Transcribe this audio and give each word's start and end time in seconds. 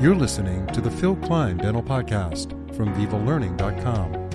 You're 0.00 0.14
listening 0.14 0.66
to 0.68 0.80
the 0.80 0.90
Phil 0.90 1.14
Klein 1.14 1.58
Dental 1.58 1.82
Podcast 1.82 2.52
from 2.74 2.94
VivaLearning.com. 2.94 4.30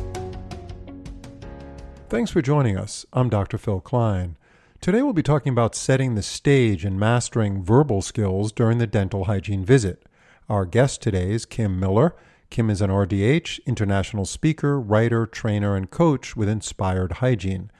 Thanks 2.07 2.29
for 2.29 2.43
joining 2.43 2.77
us. 2.77 3.03
I'm 3.11 3.29
Dr. 3.29 3.57
Phil 3.57 3.79
Klein. 3.79 4.37
Today 4.79 5.01
we'll 5.01 5.13
be 5.13 5.23
talking 5.23 5.51
about 5.51 5.73
setting 5.73 6.13
the 6.13 6.21
stage 6.21 6.85
and 6.85 6.99
mastering 6.99 7.63
verbal 7.63 8.03
skills 8.03 8.51
during 8.51 8.77
the 8.77 8.85
dental 8.85 9.23
hygiene 9.23 9.65
visit. 9.65 10.03
Our 10.47 10.65
guest 10.65 11.01
today 11.01 11.31
is 11.31 11.47
Kim 11.47 11.79
Miller. 11.79 12.15
Kim 12.51 12.69
is 12.69 12.79
an 12.79 12.91
RDH, 12.91 13.59
international 13.65 14.25
speaker, 14.25 14.79
writer, 14.79 15.25
trainer, 15.25 15.75
and 15.75 15.89
coach 15.89 16.35
with 16.35 16.47
Inspired 16.47 17.13
Hygiene. 17.13 17.71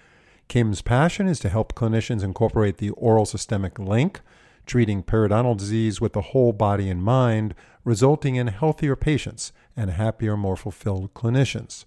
Kim's 0.47 0.81
passion 0.81 1.27
is 1.27 1.37
to 1.41 1.49
help 1.49 1.75
clinicians 1.75 2.23
incorporate 2.23 2.77
the 2.77 2.89
oral 2.89 3.27
systemic 3.27 3.77
link, 3.77 4.21
treating 4.65 5.03
periodontal 5.03 5.55
disease 5.55 6.01
with 6.01 6.13
the 6.13 6.21
whole 6.21 6.51
body 6.51 6.89
and 6.89 7.03
mind, 7.03 7.53
resulting 7.85 8.35
in 8.35 8.47
healthier 8.47 8.97
patients 8.97 9.53
and 9.77 9.91
happier, 9.91 10.35
more 10.35 10.57
fulfilled 10.57 11.13
clinicians. 11.13 11.85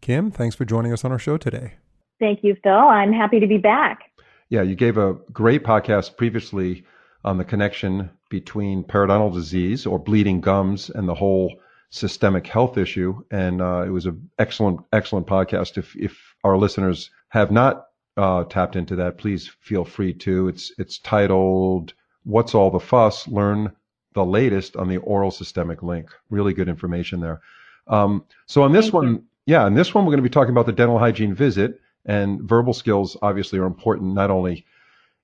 Kim, 0.00 0.30
thanks 0.30 0.56
for 0.56 0.64
joining 0.64 0.92
us 0.92 1.04
on 1.04 1.12
our 1.12 1.18
show 1.18 1.36
today. 1.36 1.74
Thank 2.18 2.42
you, 2.42 2.56
Phil. 2.62 2.72
I'm 2.72 3.12
happy 3.12 3.38
to 3.38 3.46
be 3.46 3.58
back. 3.58 4.10
Yeah, 4.48 4.62
you 4.62 4.74
gave 4.74 4.96
a 4.96 5.14
great 5.32 5.62
podcast 5.62 6.16
previously 6.16 6.84
on 7.24 7.38
the 7.38 7.44
connection 7.44 8.10
between 8.30 8.84
periodontal 8.84 9.32
disease 9.32 9.86
or 9.86 9.98
bleeding 9.98 10.40
gums 10.40 10.90
and 10.90 11.08
the 11.08 11.14
whole 11.14 11.54
systemic 11.90 12.46
health 12.46 12.76
issue. 12.76 13.22
And 13.30 13.62
uh, 13.62 13.84
it 13.86 13.90
was 13.90 14.06
an 14.06 14.28
excellent, 14.38 14.80
excellent 14.92 15.26
podcast. 15.26 15.78
If, 15.78 15.94
if 15.96 16.18
our 16.44 16.56
listeners 16.56 17.10
have 17.28 17.50
not 17.50 17.86
uh, 18.16 18.44
tapped 18.44 18.76
into 18.76 18.96
that, 18.96 19.18
please 19.18 19.50
feel 19.60 19.84
free 19.84 20.12
to. 20.14 20.48
It's, 20.48 20.72
it's 20.78 20.98
titled, 20.98 21.94
What's 22.24 22.54
All 22.54 22.70
the 22.70 22.80
Fuss? 22.80 23.26
Learn 23.28 23.72
the 24.14 24.24
latest 24.24 24.76
on 24.76 24.88
the 24.88 24.98
oral 24.98 25.30
systemic 25.30 25.82
link. 25.82 26.10
Really 26.30 26.54
good 26.54 26.68
information 26.68 27.20
there. 27.20 27.40
Um, 27.86 28.24
so 28.46 28.62
on 28.62 28.72
this 28.72 28.86
Thank 28.86 28.94
one, 28.94 29.08
you. 29.08 29.24
yeah, 29.46 29.64
on 29.64 29.74
this 29.74 29.94
one, 29.94 30.04
we're 30.04 30.12
going 30.12 30.24
to 30.24 30.28
be 30.28 30.32
talking 30.32 30.52
about 30.52 30.66
the 30.66 30.72
dental 30.72 30.98
hygiene 30.98 31.34
visit 31.34 31.80
and 32.06 32.42
verbal 32.42 32.72
skills 32.72 33.16
obviously 33.22 33.58
are 33.58 33.66
important 33.66 34.14
not 34.14 34.30
only 34.30 34.64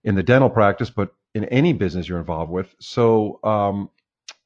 in 0.05 0.15
the 0.15 0.23
dental 0.23 0.51
practice, 0.51 0.91
but 0.91 1.15
in 1.35 1.45
any 1.47 1.73
business 1.73 2.09
you're 2.09 2.19
involved 2.19 2.51
with. 2.51 2.75
So 2.81 3.39
um, 3.45 3.91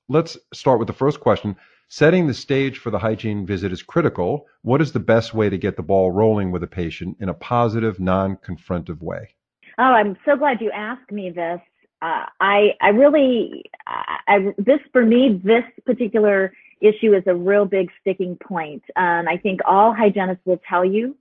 let's 0.09 0.37
start 0.53 0.79
with 0.79 0.89
the 0.89 0.95
first 0.95 1.21
question. 1.21 1.57
Setting 1.89 2.27
the 2.27 2.35
stage 2.35 2.79
for 2.79 2.91
the 2.91 2.99
hygiene 2.99 3.47
visit 3.47 3.73
is 3.73 3.83
critical. 3.83 4.47
What 4.63 4.83
is 4.83 4.93
the 4.93 5.01
best 5.01 5.33
way 5.33 5.49
to 5.49 5.59
get 5.59 5.77
the 5.77 5.83
ball 5.83 6.11
rolling 6.11 6.51
with 6.51 6.63
a 6.63 6.67
patient 6.67 7.19
in 7.21 7.29
a 7.29 7.35
positive, 7.35 8.01
non-confrontive 8.01 9.01
way? 9.01 9.35
Oh, 9.79 9.83
I'm 9.83 10.17
so 10.25 10.37
glad 10.37 10.61
you 10.61 10.71
asked 10.73 11.13
me 11.13 11.31
this. 11.31 11.61
Uh, 12.05 12.27
I 12.39 12.75
I 12.83 12.89
really 12.89 13.65
I, 13.87 14.53
this 14.59 14.81
for 14.93 15.07
me 15.07 15.41
this 15.43 15.65
particular 15.87 16.53
issue 16.83 17.15
is 17.15 17.23
a 17.27 17.35
real 17.35 17.65
big 17.65 17.89
sticking 18.01 18.37
point. 18.37 18.83
and 18.97 19.27
I 19.27 19.39
think 19.39 19.61
all 19.65 19.95
hygienists 19.95 20.45
will 20.45 20.61
tell 20.69 20.85
you 20.85 21.17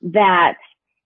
that 0.00 0.56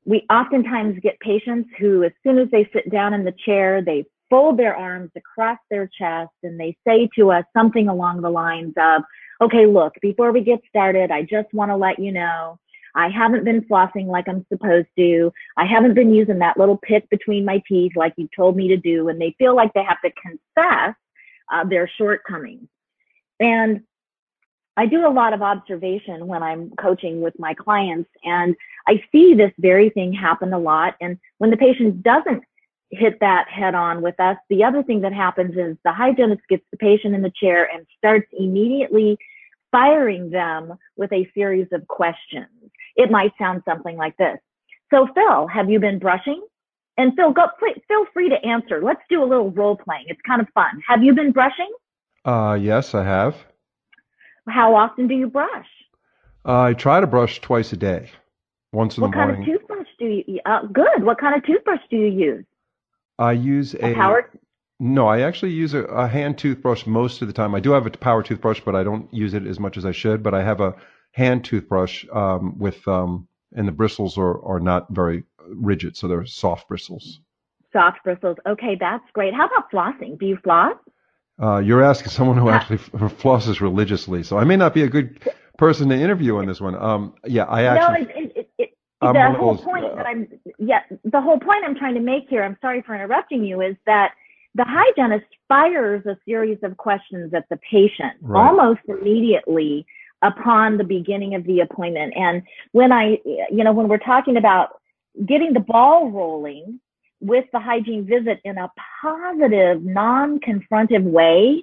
we 0.05 0.25
oftentimes 0.31 1.01
get 1.03 1.19
patients 1.19 1.69
who, 1.77 2.05
as 2.05 2.13
soon 2.23 2.39
as 2.39 2.49
they 2.53 2.71
sit 2.73 2.89
down 2.91 3.15
in 3.15 3.25
the 3.25 3.35
chair, 3.45 3.83
they 3.83 4.07
fold 4.31 4.57
their 4.57 4.77
arms 4.77 5.11
across 5.17 5.59
their 5.71 5.91
chest 5.99 6.31
and 6.45 6.59
they 6.59 6.77
say 6.87 7.09
to 7.17 7.33
us 7.33 7.45
something 7.53 7.89
along 7.89 8.23
the 8.23 8.31
lines 8.31 8.75
of, 8.77 9.03
okay, 9.41 9.67
look, 9.67 9.95
before 10.01 10.31
we 10.31 10.41
get 10.41 10.61
started, 10.69 11.11
I 11.11 11.23
just 11.23 11.53
want 11.53 11.73
to 11.73 11.77
let 11.77 11.99
you 11.99 12.13
know 12.13 12.61
I 12.97 13.09
haven't 13.09 13.45
been 13.45 13.61
flossing 13.63 14.07
like 14.07 14.27
I'm 14.29 14.47
supposed 14.51 14.89
to. 14.97 15.33
I 15.57 15.67
haven't 15.67 15.95
been 15.95 16.15
using 16.15 16.39
that 16.41 16.59
little 16.59 16.79
pick 16.79 17.09
between 17.11 17.45
my 17.45 17.63
teeth 17.69 17.93
like 17.95 18.15
you 18.17 18.29
told 18.35 18.57
me 18.57 18.69
to 18.69 18.77
do. 18.77 19.09
And 19.09 19.21
they 19.21 19.35
feel 19.39 19.55
like 19.55 19.73
they 19.75 19.85
have 19.85 20.01
to 20.03 20.11
confess 20.11 20.95
uh, 21.53 21.65
their 21.65 21.89
shortcomings. 21.99 22.69
And 23.39 23.83
I 24.79 24.87
do 24.87 25.07
a 25.07 25.13
lot 25.13 25.33
of 25.33 25.43
observation 25.43 26.27
when 26.27 26.43
I'm 26.43 26.71
coaching 26.79 27.23
with 27.23 27.39
my 27.39 27.55
clients, 27.55 28.11
and 28.25 28.55
I 28.87 29.03
see 29.11 29.35
this 29.35 29.53
very 29.59 29.89
thing 29.89 30.13
happen 30.13 30.53
a 30.53 30.59
lot. 30.59 30.95
And 31.01 31.19
when 31.39 31.51
the 31.51 31.57
patient 31.57 32.03
doesn't 32.03 32.43
hit 32.91 33.19
that 33.21 33.49
head 33.49 33.75
on 33.75 34.03
with 34.03 34.19
us, 34.21 34.37
the 34.51 34.65
other 34.65 34.83
thing 34.83 35.01
that 35.01 35.15
happens 35.15 35.57
is 35.57 35.77
the 35.85 35.93
hygienist 35.93 36.43
gets 36.49 36.65
the 36.71 36.77
patient 36.77 37.15
in 37.15 37.23
the 37.23 37.33
chair 37.35 37.69
and 37.73 37.87
starts 37.97 38.27
immediately 38.39 39.17
firing 39.73 40.31
them 40.31 40.75
with 40.97 41.13
a 41.13 41.29
series 41.35 41.69
of 41.73 41.87
questions. 41.89 42.47
It 42.97 43.11
might 43.11 43.33
sound 43.39 43.63
something 43.65 43.97
like 43.97 44.17
this. 44.17 44.39
So, 44.91 45.09
Phil, 45.15 45.47
have 45.47 45.69
you 45.71 45.81
been 45.81 45.99
brushing? 45.99 46.43
And 46.99 47.15
Phil, 47.15 47.33
go, 47.33 47.47
feel 47.61 48.07
free 48.13 48.29
to 48.31 48.37
answer. 48.45 48.81
Let's 48.83 49.03
do 49.11 49.23
a 49.23 49.27
little 49.27 49.51
role 49.51 49.77
playing. 49.77 50.05
It's 50.09 50.21
kind 50.27 50.41
of 50.41 50.49
fun. 50.55 50.83
Have 50.89 51.03
you 51.03 51.15
been 51.15 51.33
brushing? 51.33 51.71
Uh, 52.25 52.59
yes, 52.61 52.95
I 52.95 53.05
have. 53.05 53.37
How 54.49 54.75
often 54.75 55.07
do 55.07 55.15
you 55.15 55.27
brush? 55.27 55.67
Uh, 56.45 56.63
I 56.63 56.75
try 56.75 57.01
to 57.01 57.07
brush 57.07 57.41
twice 57.41 57.73
a 57.73 57.77
day. 57.77 58.11
Once 58.73 58.97
in 58.97 59.03
what 59.03 59.11
the 59.11 59.17
morning. 59.17 59.41
What 59.41 59.47
kind 59.47 59.55
of 59.55 59.61
toothbrush 59.61 59.89
do 59.99 60.05
you? 60.07 60.41
Uh, 60.47 60.63
good. 60.67 61.05
What 61.05 61.19
kind 61.19 61.37
of 61.37 61.45
toothbrush 61.45 61.81
do 61.91 61.97
you 61.97 62.07
use? 62.07 62.45
I 63.19 63.33
use 63.33 63.75
a, 63.75 63.93
a 63.93 63.95
power. 63.95 64.31
No, 64.79 65.07
I 65.07 65.21
actually 65.21 65.53
use 65.53 65.75
a, 65.75 65.85
a, 65.85 66.07
hand 66.07 66.37
toothbrush 66.37 66.87
most 66.87 67.23
of 67.23 67.29
the 67.29 67.35
time. 67.35 67.55
I 67.55 67.61
do 67.61 67.71
have 67.71 67.87
a 67.87 67.91
power 67.91 68.23
toothbrush, 68.23 68.61
but 68.61 68.77
I 68.77 68.85
don't 68.85 69.13
use 69.13 69.33
it 69.33 69.47
as 69.47 69.59
much 69.59 69.77
as 69.79 69.87
I 69.87 69.93
should. 69.93 70.23
But 70.23 70.35
I 70.35 70.43
have 70.43 70.61
a 70.61 70.75
hand 71.17 71.45
toothbrush 71.45 72.05
um, 72.13 72.59
with, 72.59 72.87
um, 72.87 73.27
and 73.55 73.67
the 73.67 73.73
bristles 73.73 74.19
are, 74.19 74.45
are 74.45 74.61
not 74.61 74.87
very 74.91 75.25
rigid, 75.49 75.97
so 75.97 76.07
they're 76.07 76.27
soft 76.27 76.69
bristles. 76.69 77.21
Soft 77.73 78.05
bristles. 78.05 78.37
Okay, 78.47 78.77
that's 78.79 79.05
great. 79.15 79.33
How 79.33 79.47
about 79.47 79.71
flossing? 79.73 80.19
Do 80.19 80.27
you 80.27 80.37
floss? 80.45 80.77
Uh, 81.43 81.59
you're 81.59 81.83
asking 81.83 82.11
someone 82.11 82.37
who 82.37 82.51
actually 82.51 82.79
flosses 82.79 83.61
religiously, 83.61 84.23
so 84.23 84.37
I 84.37 84.45
may 84.45 84.57
not 84.57 84.75
be 84.75 84.83
a 84.83 84.89
good 84.89 85.19
person 85.57 85.89
to 85.89 85.95
interview 85.95 86.37
on 86.37 86.47
this 86.47 86.61
one. 86.61 86.75
Um, 86.75 87.15
yeah, 87.25 87.45
I 87.45 87.63
actually. 87.63 88.05
No, 88.05 88.11
it, 88.15 88.33
it, 88.37 88.51
it, 88.59 88.71
the 89.01 89.35
whole 89.39 89.55
those, 89.55 89.65
point 89.65 89.85
uh, 89.87 89.95
that 89.97 90.07
I'm 90.07 90.27
yeah 90.59 90.81
the 91.05 91.21
whole 91.21 91.39
point 91.39 91.65
I'm 91.65 91.77
trying 91.77 91.95
to 91.95 92.01
make 92.01 92.25
here. 92.29 92.43
I'm 92.43 92.57
sorry 92.61 92.83
for 92.83 92.95
interrupting 92.95 93.45
you. 93.45 93.61
Is 93.61 93.77
that 93.85 94.13
the 94.55 94.65
hygienist 94.67 95.27
fires 95.49 96.05
a 96.07 96.17
series 96.25 96.59
of 96.63 96.77
questions 96.79 97.35
at 97.35 97.47
the 97.51 97.59
patient 97.71 98.15
right. 98.23 98.47
almost 98.47 98.81
immediately 98.89 99.87
upon 100.23 100.79
the 100.79 100.85
beginning 100.85 101.35
of 101.35 101.45
the 101.45 101.61
appointment. 101.61 102.15
And 102.17 102.43
when 102.73 102.93
I, 102.93 103.19
you 103.25 103.65
know, 103.65 103.73
when 103.73 103.89
we're 103.89 103.99
talking 103.99 104.37
about 104.37 104.81
getting 105.25 105.53
the 105.53 105.61
ball 105.61 106.11
rolling, 106.11 106.81
with 107.21 107.47
the 107.53 107.61
hygiene 107.61 108.07
visit 108.07 108.41
in 108.45 108.59
a 108.59 108.71
positive, 109.01 109.83
non-confrontive 109.83 111.03
way, 111.03 111.63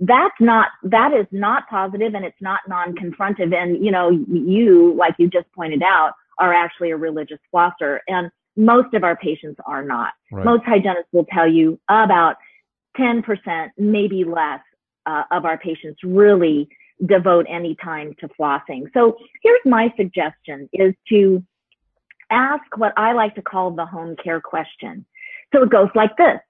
that's 0.00 0.34
not 0.40 0.68
that 0.82 1.12
is 1.12 1.26
not 1.30 1.68
positive 1.68 2.14
and 2.14 2.24
it's 2.24 2.40
not 2.40 2.60
non-confrontive. 2.68 3.54
And 3.54 3.84
you 3.84 3.90
know, 3.90 4.10
you, 4.10 4.94
like 4.94 5.14
you 5.18 5.28
just 5.28 5.50
pointed 5.52 5.82
out, 5.82 6.12
are 6.38 6.54
actually 6.54 6.90
a 6.90 6.96
religious 6.96 7.38
flosser. 7.52 7.98
And 8.08 8.30
most 8.56 8.94
of 8.94 9.04
our 9.04 9.16
patients 9.16 9.60
are 9.66 9.84
not. 9.84 10.12
Right. 10.32 10.44
Most 10.44 10.64
hygienists 10.64 11.08
will 11.12 11.26
tell 11.32 11.48
you 11.48 11.78
about 11.88 12.36
10%, 12.98 13.68
maybe 13.76 14.24
less, 14.24 14.60
uh, 15.06 15.24
of 15.30 15.44
our 15.44 15.58
patients 15.58 16.00
really 16.02 16.68
devote 17.06 17.46
any 17.48 17.74
time 17.76 18.14
to 18.20 18.28
flossing. 18.28 18.84
So 18.92 19.16
here's 19.42 19.60
my 19.64 19.92
suggestion 19.96 20.68
is 20.72 20.94
to 21.08 21.44
ask 22.30 22.64
what 22.76 22.92
I 22.96 23.12
like 23.12 23.34
to 23.36 23.42
call 23.42 23.70
the 23.70 23.86
home 23.86 24.16
care 24.22 24.40
question. 24.40 25.06
So 25.52 25.62
it 25.62 25.70
goes 25.70 25.88
like 25.94 26.16
this. 26.16 26.40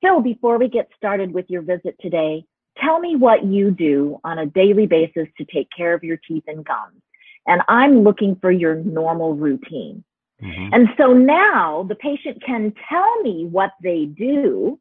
Phil, 0.00 0.20
before 0.20 0.58
we 0.58 0.68
get 0.68 0.88
started 0.96 1.32
with 1.32 1.46
your 1.48 1.62
visit 1.62 1.94
today, 2.00 2.44
tell 2.78 2.98
me 2.98 3.16
what 3.16 3.44
you 3.44 3.70
do 3.70 4.18
on 4.24 4.38
a 4.38 4.46
daily 4.46 4.86
basis 4.86 5.28
to 5.38 5.44
take 5.44 5.68
care 5.76 5.94
of 5.94 6.02
your 6.02 6.16
teeth 6.16 6.44
and 6.46 6.64
gums. 6.64 7.00
And 7.46 7.62
I'm 7.68 8.02
looking 8.02 8.36
for 8.36 8.50
your 8.50 8.76
normal 8.76 9.34
routine. 9.34 10.02
Mm-hmm. 10.42 10.74
And 10.74 10.88
so 10.96 11.12
now 11.12 11.86
the 11.88 11.94
patient 11.94 12.42
can 12.44 12.72
tell 12.88 13.22
me 13.22 13.44
what 13.44 13.72
they 13.82 14.06
do 14.06 14.80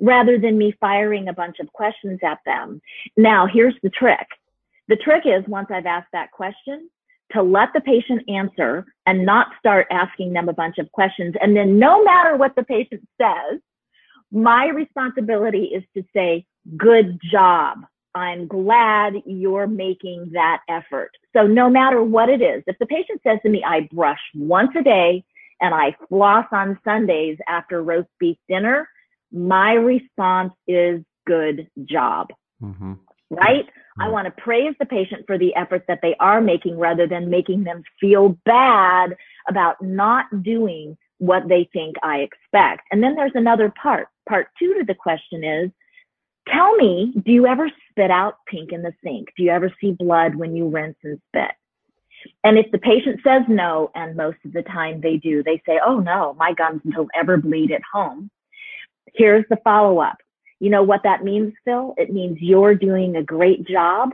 rather 0.00 0.38
than 0.38 0.58
me 0.58 0.74
firing 0.80 1.28
a 1.28 1.32
bunch 1.32 1.58
of 1.60 1.72
questions 1.72 2.20
at 2.22 2.38
them. 2.46 2.80
Now, 3.16 3.46
here's 3.46 3.74
the 3.82 3.90
trick. 3.90 4.26
The 4.88 4.96
trick 4.96 5.24
is 5.26 5.46
once 5.46 5.68
I've 5.70 5.86
asked 5.86 6.12
that 6.12 6.30
question, 6.30 6.88
to 7.32 7.42
let 7.42 7.68
the 7.74 7.80
patient 7.80 8.22
answer 8.28 8.86
and 9.06 9.26
not 9.26 9.48
start 9.58 9.86
asking 9.90 10.32
them 10.32 10.48
a 10.48 10.54
bunch 10.54 10.78
of 10.78 10.90
questions. 10.92 11.34
And 11.40 11.54
then 11.56 11.78
no 11.78 12.02
matter 12.02 12.36
what 12.36 12.54
the 12.56 12.62
patient 12.62 13.06
says, 13.20 13.60
my 14.32 14.68
responsibility 14.68 15.64
is 15.64 15.84
to 15.94 16.02
say, 16.14 16.46
good 16.76 17.18
job. 17.30 17.80
I'm 18.14 18.46
glad 18.46 19.14
you're 19.26 19.66
making 19.66 20.30
that 20.32 20.62
effort. 20.68 21.10
So 21.34 21.46
no 21.46 21.68
matter 21.68 22.02
what 22.02 22.28
it 22.28 22.40
is, 22.40 22.62
if 22.66 22.78
the 22.78 22.86
patient 22.86 23.20
says 23.22 23.38
to 23.42 23.48
me, 23.48 23.62
I 23.62 23.88
brush 23.92 24.20
once 24.34 24.70
a 24.76 24.82
day 24.82 25.24
and 25.60 25.74
I 25.74 25.94
floss 26.08 26.46
on 26.50 26.78
Sundays 26.84 27.38
after 27.46 27.82
roast 27.82 28.08
beef 28.18 28.38
dinner, 28.48 28.88
my 29.32 29.72
response 29.72 30.52
is 30.66 31.02
good 31.26 31.68
job. 31.84 32.28
Mm-hmm 32.62 32.94
right? 33.30 33.66
Mm-hmm. 33.66 34.02
I 34.02 34.08
want 34.08 34.26
to 34.26 34.42
praise 34.42 34.74
the 34.78 34.86
patient 34.86 35.24
for 35.26 35.38
the 35.38 35.54
effort 35.54 35.84
that 35.88 36.00
they 36.02 36.14
are 36.20 36.40
making 36.40 36.78
rather 36.78 37.06
than 37.06 37.30
making 37.30 37.64
them 37.64 37.82
feel 38.00 38.38
bad 38.44 39.16
about 39.48 39.82
not 39.82 40.26
doing 40.42 40.96
what 41.18 41.48
they 41.48 41.68
think 41.72 41.96
I 42.02 42.18
expect. 42.18 42.82
And 42.90 43.02
then 43.02 43.14
there's 43.14 43.32
another 43.34 43.72
part. 43.80 44.08
Part 44.28 44.48
two 44.58 44.74
to 44.74 44.84
the 44.84 44.94
question 44.94 45.44
is, 45.44 45.70
Tell 46.52 46.74
me, 46.76 47.12
do 47.26 47.30
you 47.30 47.46
ever 47.46 47.70
spit 47.90 48.10
out 48.10 48.36
pink 48.46 48.72
in 48.72 48.80
the 48.80 48.94
sink? 49.04 49.28
Do 49.36 49.42
you 49.42 49.50
ever 49.50 49.70
see 49.82 49.92
blood 49.92 50.34
when 50.34 50.56
you 50.56 50.68
rinse 50.68 50.96
and 51.04 51.20
spit? 51.28 51.50
And 52.42 52.56
if 52.56 52.70
the 52.72 52.78
patient 52.78 53.20
says 53.22 53.42
no, 53.48 53.90
and 53.94 54.16
most 54.16 54.38
of 54.46 54.54
the 54.54 54.62
time 54.62 55.02
they 55.02 55.18
do, 55.18 55.42
they 55.42 55.60
say, 55.66 55.78
oh 55.84 56.00
no, 56.00 56.34
my 56.38 56.54
gums 56.54 56.80
don't 56.90 57.10
ever 57.14 57.36
bleed 57.36 57.70
at 57.70 57.82
home. 57.92 58.30
Here's 59.14 59.44
the 59.50 59.58
follow 59.64 60.00
up. 60.00 60.16
You 60.60 60.70
know 60.70 60.82
what 60.82 61.02
that 61.04 61.24
means, 61.24 61.52
Phil? 61.64 61.94
It 61.96 62.12
means 62.12 62.38
you're 62.40 62.74
doing 62.74 63.16
a 63.16 63.22
great 63.22 63.66
job 63.66 64.10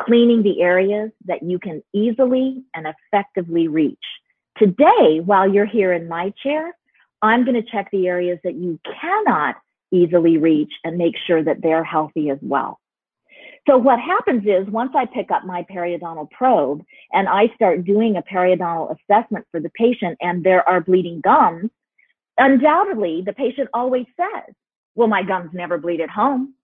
cleaning 0.00 0.42
the 0.42 0.62
areas 0.62 1.10
that 1.26 1.42
you 1.42 1.58
can 1.58 1.82
easily 1.92 2.62
and 2.74 2.86
effectively 2.86 3.68
reach. 3.68 3.98
Today, 4.56 5.20
while 5.24 5.48
you're 5.48 5.66
here 5.66 5.92
in 5.92 6.08
my 6.08 6.32
chair, 6.42 6.74
I'm 7.22 7.44
going 7.44 7.62
to 7.62 7.70
check 7.70 7.88
the 7.92 8.08
areas 8.08 8.38
that 8.44 8.54
you 8.54 8.80
cannot 9.00 9.56
easily 9.92 10.38
reach 10.38 10.72
and 10.84 10.96
make 10.96 11.14
sure 11.26 11.42
that 11.42 11.60
they're 11.62 11.84
healthy 11.84 12.30
as 12.30 12.38
well. 12.40 12.80
So 13.68 13.76
what 13.76 14.00
happens 14.00 14.44
is 14.46 14.66
once 14.68 14.92
I 14.94 15.04
pick 15.06 15.30
up 15.30 15.44
my 15.44 15.64
periodontal 15.70 16.30
probe 16.30 16.82
and 17.12 17.28
I 17.28 17.52
start 17.54 17.84
doing 17.84 18.16
a 18.16 18.22
periodontal 18.22 18.96
assessment 18.96 19.46
for 19.50 19.60
the 19.60 19.70
patient 19.70 20.16
and 20.20 20.42
there 20.42 20.66
are 20.68 20.80
bleeding 20.80 21.20
gums, 21.20 21.70
undoubtedly 22.40 23.22
the 23.24 23.32
patient 23.32 23.68
always 23.72 24.06
says, 24.16 24.54
well, 24.94 25.08
my 25.08 25.22
gums 25.22 25.50
never 25.52 25.78
bleed 25.78 26.00
at 26.00 26.10
home. 26.10 26.54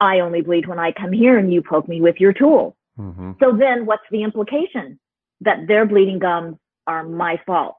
I 0.00 0.20
only 0.20 0.42
bleed 0.42 0.68
when 0.68 0.78
I 0.78 0.92
come 0.92 1.12
here 1.12 1.38
and 1.38 1.52
you 1.52 1.62
poke 1.62 1.88
me 1.88 2.00
with 2.00 2.20
your 2.20 2.32
tool. 2.32 2.76
Mm-hmm. 2.98 3.32
So 3.40 3.56
then 3.56 3.86
what's 3.86 4.04
the 4.10 4.22
implication? 4.22 4.98
That 5.40 5.66
their 5.66 5.86
bleeding 5.86 6.18
gums 6.18 6.56
are 6.86 7.02
my 7.02 7.40
fault. 7.44 7.76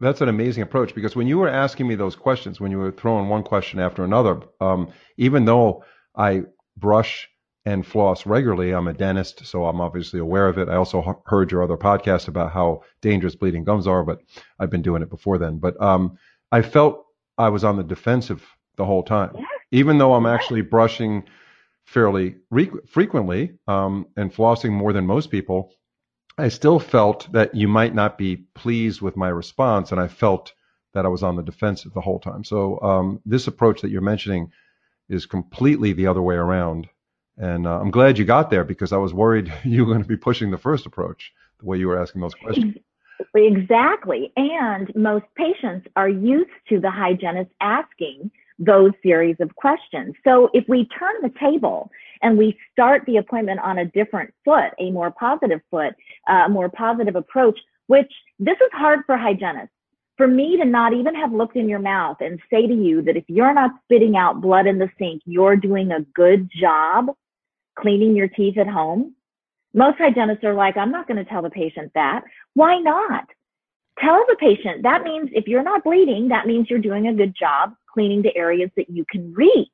That's 0.00 0.20
an 0.20 0.28
amazing 0.28 0.62
approach 0.62 0.94
because 0.94 1.16
when 1.16 1.26
you 1.26 1.38
were 1.38 1.48
asking 1.48 1.86
me 1.86 1.94
those 1.94 2.16
questions, 2.16 2.60
when 2.60 2.70
you 2.70 2.78
were 2.78 2.92
throwing 2.92 3.28
one 3.28 3.42
question 3.42 3.80
after 3.80 4.04
another, 4.04 4.40
um, 4.60 4.92
even 5.16 5.44
though 5.44 5.84
I 6.16 6.42
brush 6.76 7.28
and 7.66 7.86
floss 7.86 8.26
regularly, 8.26 8.72
I'm 8.72 8.88
a 8.88 8.92
dentist, 8.92 9.46
so 9.46 9.64
I'm 9.64 9.80
obviously 9.80 10.20
aware 10.20 10.48
of 10.48 10.58
it. 10.58 10.68
I 10.68 10.76
also 10.76 11.22
heard 11.26 11.50
your 11.50 11.62
other 11.62 11.76
podcast 11.78 12.28
about 12.28 12.52
how 12.52 12.82
dangerous 13.00 13.36
bleeding 13.36 13.64
gums 13.64 13.86
are, 13.86 14.04
but 14.04 14.20
I've 14.58 14.70
been 14.70 14.82
doing 14.82 15.02
it 15.02 15.10
before 15.10 15.38
then. 15.38 15.58
But 15.58 15.80
um, 15.80 16.18
I 16.52 16.62
felt 16.62 17.06
I 17.38 17.48
was 17.48 17.64
on 17.64 17.76
the 17.76 17.82
defensive 17.82 18.44
the 18.76 18.84
whole 18.84 19.02
time, 19.02 19.30
yeah. 19.34 19.44
even 19.72 19.98
though 19.98 20.14
I'm 20.14 20.26
actually 20.26 20.60
brushing 20.60 21.24
fairly 21.84 22.36
re- 22.50 22.70
frequently 22.88 23.54
um, 23.66 24.06
and 24.16 24.32
flossing 24.32 24.72
more 24.72 24.92
than 24.92 25.06
most 25.06 25.30
people. 25.30 25.72
I 26.36 26.48
still 26.48 26.80
felt 26.80 27.30
that 27.32 27.54
you 27.54 27.68
might 27.68 27.94
not 27.94 28.18
be 28.18 28.36
pleased 28.54 29.00
with 29.00 29.16
my 29.16 29.28
response, 29.28 29.92
and 29.92 30.00
I 30.00 30.08
felt 30.08 30.52
that 30.92 31.04
I 31.04 31.08
was 31.08 31.22
on 31.22 31.36
the 31.36 31.42
defensive 31.42 31.92
the 31.92 32.00
whole 32.00 32.18
time. 32.18 32.44
So 32.44 32.80
um, 32.80 33.20
this 33.24 33.46
approach 33.46 33.82
that 33.82 33.90
you're 33.90 34.00
mentioning 34.00 34.50
is 35.08 35.26
completely 35.26 35.92
the 35.92 36.06
other 36.06 36.22
way 36.22 36.34
around, 36.34 36.88
and 37.38 37.66
uh, 37.66 37.80
I'm 37.80 37.90
glad 37.90 38.18
you 38.18 38.24
got 38.24 38.50
there 38.50 38.64
because 38.64 38.92
I 38.92 38.96
was 38.96 39.12
worried 39.12 39.52
you 39.64 39.84
were 39.84 39.92
going 39.92 40.02
to 40.02 40.08
be 40.08 40.16
pushing 40.16 40.50
the 40.50 40.58
first 40.58 40.86
approach, 40.86 41.32
the 41.58 41.66
way 41.66 41.78
you 41.78 41.88
were 41.88 42.00
asking 42.00 42.20
those 42.20 42.34
questions. 42.34 42.76
Exactly, 43.34 44.32
and 44.36 44.94
most 44.94 45.24
patients 45.36 45.86
are 45.96 46.08
used 46.08 46.50
to 46.68 46.80
the 46.80 46.90
hygienist 46.90 47.50
asking 47.60 48.30
those 48.58 48.92
series 49.02 49.36
of 49.40 49.54
questions. 49.56 50.14
So 50.24 50.50
if 50.52 50.64
we 50.68 50.86
turn 50.86 51.14
the 51.22 51.32
table 51.40 51.90
and 52.22 52.38
we 52.38 52.56
start 52.72 53.02
the 53.06 53.16
appointment 53.16 53.60
on 53.60 53.78
a 53.78 53.86
different 53.86 54.32
foot, 54.44 54.70
a 54.78 54.90
more 54.90 55.10
positive 55.10 55.60
foot, 55.70 55.94
uh, 56.28 56.44
a 56.46 56.48
more 56.48 56.68
positive 56.68 57.16
approach, 57.16 57.58
which 57.88 58.10
this 58.38 58.56
is 58.56 58.70
hard 58.72 59.00
for 59.06 59.16
hygienists. 59.16 59.70
For 60.16 60.28
me 60.28 60.56
to 60.58 60.64
not 60.64 60.92
even 60.92 61.16
have 61.16 61.32
looked 61.32 61.56
in 61.56 61.68
your 61.68 61.80
mouth 61.80 62.18
and 62.20 62.38
say 62.48 62.68
to 62.68 62.74
you 62.74 63.02
that 63.02 63.16
if 63.16 63.24
you're 63.26 63.52
not 63.52 63.72
spitting 63.84 64.16
out 64.16 64.40
blood 64.40 64.68
in 64.68 64.78
the 64.78 64.88
sink, 64.96 65.22
you're 65.24 65.56
doing 65.56 65.90
a 65.90 66.02
good 66.14 66.48
job 66.54 67.08
cleaning 67.78 68.16
your 68.16 68.28
teeth 68.28 68.58
at 68.58 68.68
home. 68.68 69.14
Most 69.74 69.98
hygienists 69.98 70.44
are 70.44 70.54
like, 70.54 70.76
I'm 70.76 70.92
not 70.92 71.08
going 71.08 71.16
to 71.16 71.24
tell 71.24 71.42
the 71.42 71.50
patient 71.50 71.90
that. 71.94 72.22
Why 72.54 72.78
not? 72.78 73.24
Tell 73.98 74.24
the 74.28 74.36
patient 74.38 74.82
that 74.82 75.02
means 75.02 75.30
if 75.32 75.46
you're 75.46 75.62
not 75.62 75.84
bleeding, 75.84 76.28
that 76.28 76.46
means 76.46 76.68
you're 76.68 76.78
doing 76.78 77.08
a 77.08 77.14
good 77.14 77.34
job 77.38 77.74
cleaning 77.92 78.22
the 78.22 78.36
areas 78.36 78.70
that 78.76 78.90
you 78.90 79.04
can 79.10 79.32
reach. 79.34 79.68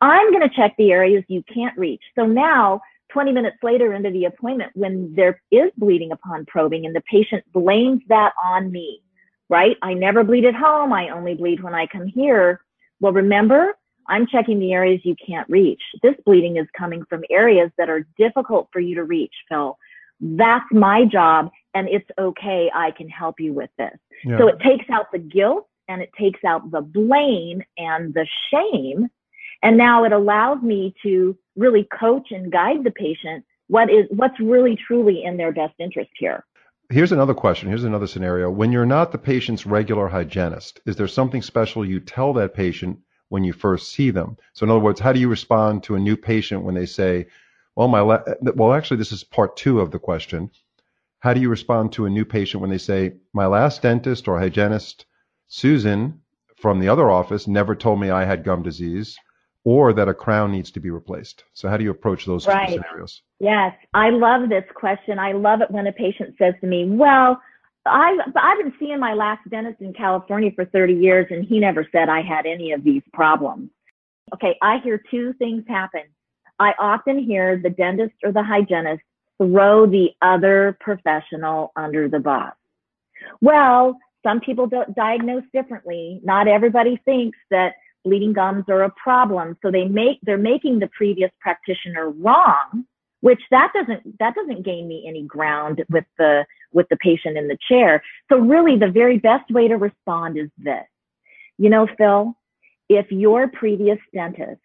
I'm 0.00 0.30
going 0.30 0.48
to 0.48 0.54
check 0.54 0.74
the 0.78 0.92
areas 0.92 1.24
you 1.28 1.42
can't 1.52 1.76
reach. 1.76 2.02
So 2.14 2.24
now, 2.24 2.80
20 3.10 3.32
minutes 3.32 3.56
later 3.62 3.94
into 3.94 4.10
the 4.10 4.26
appointment, 4.26 4.70
when 4.74 5.14
there 5.14 5.40
is 5.50 5.70
bleeding 5.76 6.12
upon 6.12 6.46
probing 6.46 6.86
and 6.86 6.94
the 6.94 7.02
patient 7.10 7.42
blames 7.52 8.02
that 8.08 8.32
on 8.42 8.70
me, 8.70 9.02
right? 9.48 9.76
I 9.82 9.94
never 9.94 10.22
bleed 10.22 10.44
at 10.44 10.54
home. 10.54 10.92
I 10.92 11.08
only 11.08 11.34
bleed 11.34 11.62
when 11.62 11.74
I 11.74 11.86
come 11.86 12.06
here. 12.06 12.60
Well, 13.00 13.12
remember, 13.12 13.77
I'm 14.08 14.26
checking 14.26 14.58
the 14.58 14.72
areas 14.72 15.00
you 15.04 15.14
can't 15.24 15.48
reach. 15.48 15.82
This 16.02 16.14
bleeding 16.24 16.56
is 16.56 16.66
coming 16.76 17.04
from 17.08 17.22
areas 17.30 17.70
that 17.78 17.90
are 17.90 18.06
difficult 18.16 18.68
for 18.72 18.80
you 18.80 18.94
to 18.96 19.04
reach, 19.04 19.34
Phil. 19.48 19.76
That's 20.20 20.64
my 20.72 21.04
job, 21.04 21.50
and 21.74 21.88
it's 21.88 22.08
okay. 22.18 22.70
I 22.74 22.90
can 22.92 23.08
help 23.08 23.38
you 23.38 23.52
with 23.52 23.70
this. 23.78 23.96
Yeah. 24.24 24.38
So 24.38 24.48
it 24.48 24.58
takes 24.60 24.90
out 24.90 25.12
the 25.12 25.18
guilt 25.18 25.68
and 25.88 26.02
it 26.02 26.10
takes 26.18 26.44
out 26.44 26.70
the 26.70 26.80
blame 26.80 27.62
and 27.76 28.12
the 28.14 28.26
shame. 28.50 29.08
And 29.62 29.76
now 29.76 30.04
it 30.04 30.12
allows 30.12 30.62
me 30.62 30.94
to 31.02 31.36
really 31.56 31.86
coach 31.98 32.28
and 32.30 32.52
guide 32.52 32.84
the 32.84 32.90
patient 32.90 33.44
what 33.68 33.90
is 33.90 34.06
what's 34.10 34.38
really 34.40 34.76
truly 34.86 35.24
in 35.24 35.36
their 35.36 35.52
best 35.52 35.74
interest 35.78 36.10
here. 36.18 36.44
Here's 36.90 37.12
another 37.12 37.34
question. 37.34 37.68
Here's 37.68 37.84
another 37.84 38.06
scenario. 38.06 38.50
When 38.50 38.72
you're 38.72 38.86
not 38.86 39.12
the 39.12 39.18
patient's 39.18 39.66
regular 39.66 40.08
hygienist, 40.08 40.80
is 40.86 40.96
there 40.96 41.06
something 41.06 41.42
special 41.42 41.84
you 41.84 42.00
tell 42.00 42.32
that 42.34 42.54
patient 42.54 42.98
when 43.28 43.44
you 43.44 43.52
first 43.52 43.92
see 43.92 44.10
them? 44.10 44.36
So 44.52 44.64
in 44.64 44.70
other 44.70 44.80
words, 44.80 45.00
how 45.00 45.12
do 45.12 45.20
you 45.20 45.28
respond 45.28 45.82
to 45.84 45.94
a 45.94 46.00
new 46.00 46.16
patient 46.16 46.62
when 46.62 46.74
they 46.74 46.86
say, 46.86 47.26
"Well, 47.76 47.88
my 47.88 48.00
la- 48.00 48.22
well, 48.54 48.72
actually, 48.72 48.98
this 48.98 49.12
is 49.12 49.24
part 49.24 49.56
two 49.56 49.80
of 49.80 49.90
the 49.90 49.98
question." 49.98 50.50
How 51.20 51.34
do 51.34 51.40
you 51.40 51.48
respond 51.48 51.92
to 51.92 52.06
a 52.06 52.10
new 52.10 52.24
patient 52.24 52.60
when 52.60 52.70
they 52.70 52.78
say, 52.78 53.14
"My 53.32 53.46
last 53.46 53.82
dentist 53.82 54.28
or 54.28 54.38
hygienist 54.38 55.06
Susan 55.48 56.20
from 56.56 56.80
the 56.80 56.88
other 56.88 57.10
office 57.10 57.46
never 57.46 57.74
told 57.74 58.00
me 58.00 58.10
I 58.10 58.24
had 58.24 58.44
gum 58.44 58.62
disease 58.62 59.18
or 59.64 59.92
that 59.92 60.08
a 60.08 60.14
crown 60.14 60.52
needs 60.52 60.70
to 60.70 60.80
be 60.80 60.90
replaced. 60.90 61.44
So 61.52 61.68
how 61.68 61.76
do 61.76 61.84
you 61.84 61.90
approach 61.90 62.24
those 62.24 62.46
right. 62.46 62.70
scenarios? 62.70 63.22
Yes, 63.38 63.74
I 63.92 64.10
love 64.10 64.48
this 64.48 64.64
question. 64.74 65.18
I 65.18 65.32
love 65.32 65.60
it 65.60 65.70
when 65.70 65.86
a 65.86 65.92
patient 65.92 66.36
says 66.38 66.54
to 66.60 66.66
me, 66.66 66.86
well, 66.88 67.40
I, 67.88 68.16
I've 68.36 68.58
been 68.58 68.74
seeing 68.78 68.98
my 68.98 69.14
last 69.14 69.48
dentist 69.50 69.80
in 69.80 69.92
California 69.92 70.50
for 70.54 70.64
30 70.66 70.94
years 70.94 71.26
and 71.30 71.44
he 71.44 71.58
never 71.58 71.86
said 71.92 72.08
I 72.08 72.22
had 72.22 72.46
any 72.46 72.72
of 72.72 72.84
these 72.84 73.02
problems. 73.12 73.70
Okay, 74.34 74.56
I 74.62 74.78
hear 74.78 75.02
two 75.10 75.32
things 75.34 75.64
happen. 75.66 76.02
I 76.58 76.74
often 76.78 77.18
hear 77.18 77.58
the 77.62 77.70
dentist 77.70 78.14
or 78.24 78.32
the 78.32 78.42
hygienist 78.42 79.02
throw 79.38 79.86
the 79.86 80.10
other 80.20 80.76
professional 80.80 81.72
under 81.76 82.08
the 82.08 82.18
bus. 82.18 82.52
Well, 83.40 83.98
some 84.24 84.40
people 84.40 84.68
diagnose 84.94 85.44
differently. 85.52 86.20
Not 86.24 86.48
everybody 86.48 87.00
thinks 87.04 87.38
that 87.50 87.74
bleeding 88.04 88.32
gums 88.32 88.64
are 88.68 88.82
a 88.82 88.92
problem. 89.02 89.56
So 89.62 89.70
they 89.70 89.84
make, 89.84 90.18
they're 90.22 90.38
making 90.38 90.80
the 90.80 90.88
previous 90.88 91.30
practitioner 91.40 92.10
wrong, 92.10 92.84
which 93.20 93.40
that 93.50 93.72
doesn't, 93.74 94.18
that 94.18 94.34
doesn't 94.34 94.64
gain 94.64 94.88
me 94.88 95.04
any 95.08 95.22
ground 95.22 95.84
with 95.90 96.04
the, 96.18 96.44
with 96.72 96.88
the 96.88 96.96
patient 96.96 97.36
in 97.36 97.48
the 97.48 97.58
chair. 97.68 98.02
So 98.30 98.38
really 98.38 98.76
the 98.76 98.90
very 98.90 99.18
best 99.18 99.50
way 99.50 99.68
to 99.68 99.76
respond 99.76 100.38
is 100.38 100.50
this. 100.58 100.84
You 101.58 101.70
know, 101.70 101.88
Phil, 101.96 102.36
if 102.88 103.10
your 103.10 103.48
previous 103.48 103.98
dentist 104.14 104.60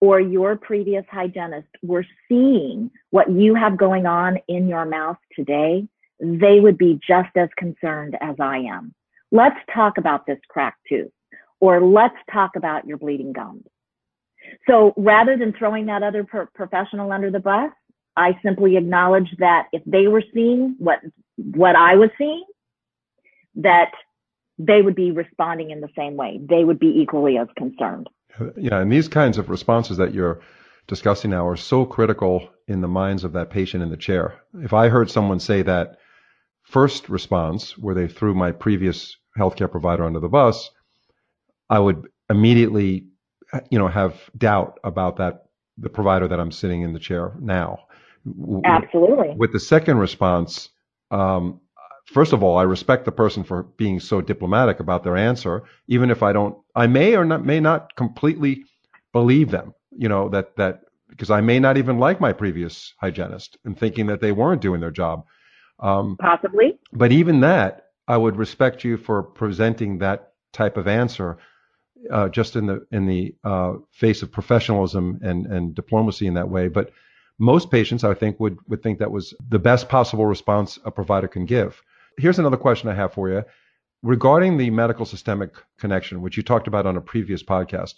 or 0.00 0.20
your 0.20 0.56
previous 0.56 1.04
hygienist 1.10 1.68
were 1.82 2.06
seeing 2.28 2.90
what 3.10 3.30
you 3.30 3.54
have 3.54 3.76
going 3.76 4.06
on 4.06 4.38
in 4.48 4.66
your 4.66 4.84
mouth 4.86 5.18
today, 5.36 5.86
they 6.18 6.60
would 6.60 6.78
be 6.78 6.98
just 7.06 7.30
as 7.36 7.48
concerned 7.56 8.16
as 8.20 8.36
I 8.40 8.58
am. 8.58 8.94
Let's 9.30 9.58
talk 9.72 9.98
about 9.98 10.26
this 10.26 10.38
cracked 10.48 10.80
tooth, 10.88 11.12
or 11.60 11.80
let's 11.80 12.16
talk 12.32 12.56
about 12.56 12.86
your 12.86 12.98
bleeding 12.98 13.32
gums. 13.32 13.64
So 14.66 14.94
rather 14.96 15.36
than 15.36 15.52
throwing 15.52 15.86
that 15.86 16.02
other 16.02 16.24
pro- 16.24 16.46
professional 16.46 17.12
under 17.12 17.30
the 17.30 17.38
bus, 17.38 17.70
I 18.20 18.38
simply 18.42 18.76
acknowledge 18.76 19.34
that 19.38 19.68
if 19.72 19.82
they 19.86 20.06
were 20.06 20.22
seeing 20.34 20.76
what 20.78 20.98
what 21.36 21.74
I 21.74 21.94
was 21.96 22.10
seeing, 22.18 22.44
that 23.56 23.92
they 24.58 24.82
would 24.82 24.94
be 24.94 25.10
responding 25.10 25.70
in 25.70 25.80
the 25.80 25.88
same 25.96 26.16
way. 26.16 26.38
They 26.46 26.64
would 26.64 26.78
be 26.78 27.00
equally 27.00 27.38
as 27.38 27.48
concerned. 27.56 28.08
Yeah, 28.58 28.80
and 28.80 28.92
these 28.92 29.08
kinds 29.08 29.38
of 29.38 29.48
responses 29.48 29.96
that 29.96 30.12
you're 30.12 30.40
discussing 30.86 31.30
now 31.30 31.46
are 31.46 31.56
so 31.56 31.86
critical 31.86 32.48
in 32.68 32.82
the 32.82 32.88
minds 32.88 33.24
of 33.24 33.32
that 33.32 33.48
patient 33.48 33.82
in 33.82 33.88
the 33.88 33.96
chair. 33.96 34.40
If 34.54 34.74
I 34.74 34.88
heard 34.88 35.10
someone 35.10 35.40
say 35.40 35.62
that 35.62 35.96
first 36.62 37.08
response, 37.08 37.78
where 37.78 37.94
they 37.94 38.06
threw 38.06 38.34
my 38.34 38.52
previous 38.52 39.16
healthcare 39.38 39.70
provider 39.70 40.04
under 40.04 40.20
the 40.20 40.28
bus, 40.28 40.70
I 41.70 41.78
would 41.78 42.08
immediately, 42.28 43.06
you 43.70 43.78
know, 43.78 43.88
have 43.88 44.20
doubt 44.36 44.78
about 44.84 45.16
that 45.16 45.46
the 45.78 45.88
provider 45.88 46.28
that 46.28 46.38
I'm 46.38 46.52
sitting 46.52 46.82
in 46.82 46.92
the 46.92 46.98
chair 46.98 47.32
now. 47.40 47.78
Absolutely. 48.64 49.34
With 49.36 49.52
the 49.52 49.60
second 49.60 49.98
response, 49.98 50.70
um, 51.10 51.60
first 52.06 52.32
of 52.32 52.42
all, 52.42 52.58
I 52.58 52.62
respect 52.62 53.04
the 53.04 53.12
person 53.12 53.44
for 53.44 53.62
being 53.62 54.00
so 54.00 54.20
diplomatic 54.20 54.80
about 54.80 55.04
their 55.04 55.16
answer, 55.16 55.62
even 55.88 56.10
if 56.10 56.22
I 56.22 56.32
don't, 56.32 56.56
I 56.74 56.86
may 56.86 57.16
or 57.16 57.24
not 57.24 57.44
may 57.44 57.60
not 57.60 57.94
completely 57.96 58.64
believe 59.12 59.50
them. 59.50 59.74
you 59.96 60.08
know, 60.08 60.28
that, 60.30 60.56
that, 60.56 60.82
because 61.08 61.30
I 61.30 61.40
may 61.40 61.58
not 61.58 61.76
even 61.76 61.98
like 61.98 62.20
my 62.20 62.32
previous 62.32 62.94
hygienist 62.98 63.58
and 63.64 63.78
thinking 63.78 64.06
that 64.06 64.20
they 64.20 64.32
weren't 64.32 64.62
doing 64.62 64.80
their 64.80 64.92
job. 64.92 65.24
Um, 65.80 66.16
Possibly. 66.20 66.78
But 66.92 67.10
even 67.12 67.40
that, 67.40 67.86
I 68.06 68.16
would 68.16 68.36
respect 68.36 68.84
you 68.84 68.96
for 68.96 69.22
presenting 69.22 69.98
that 69.98 70.32
type 70.52 70.76
of 70.76 70.86
answer 70.86 71.38
uh, 72.10 72.28
just 72.28 72.56
in 72.56 72.66
the 72.66 72.86
in 72.92 73.06
the 73.06 73.34
uh, 73.44 73.74
face 73.92 74.22
of 74.22 74.32
professionalism 74.32 75.20
and 75.22 75.46
and 75.46 75.74
diplomacy 75.74 76.26
in 76.26 76.34
that 76.34 76.48
way. 76.48 76.68
But 76.68 76.90
most 77.40 77.70
patients, 77.70 78.04
I 78.04 78.14
think, 78.14 78.38
would 78.38 78.58
would 78.68 78.82
think 78.82 78.98
that 78.98 79.10
was 79.10 79.34
the 79.48 79.58
best 79.58 79.88
possible 79.88 80.26
response 80.26 80.78
a 80.84 80.90
provider 80.90 81.26
can 81.26 81.46
give. 81.46 81.82
Here's 82.18 82.38
another 82.38 82.58
question 82.58 82.88
I 82.88 82.94
have 82.94 83.14
for 83.14 83.28
you 83.30 83.44
regarding 84.02 84.56
the 84.56 84.70
medical 84.70 85.06
systemic 85.06 85.54
connection, 85.78 86.22
which 86.22 86.36
you 86.36 86.42
talked 86.42 86.68
about 86.68 86.86
on 86.86 86.96
a 86.96 87.00
previous 87.00 87.42
podcast. 87.42 87.94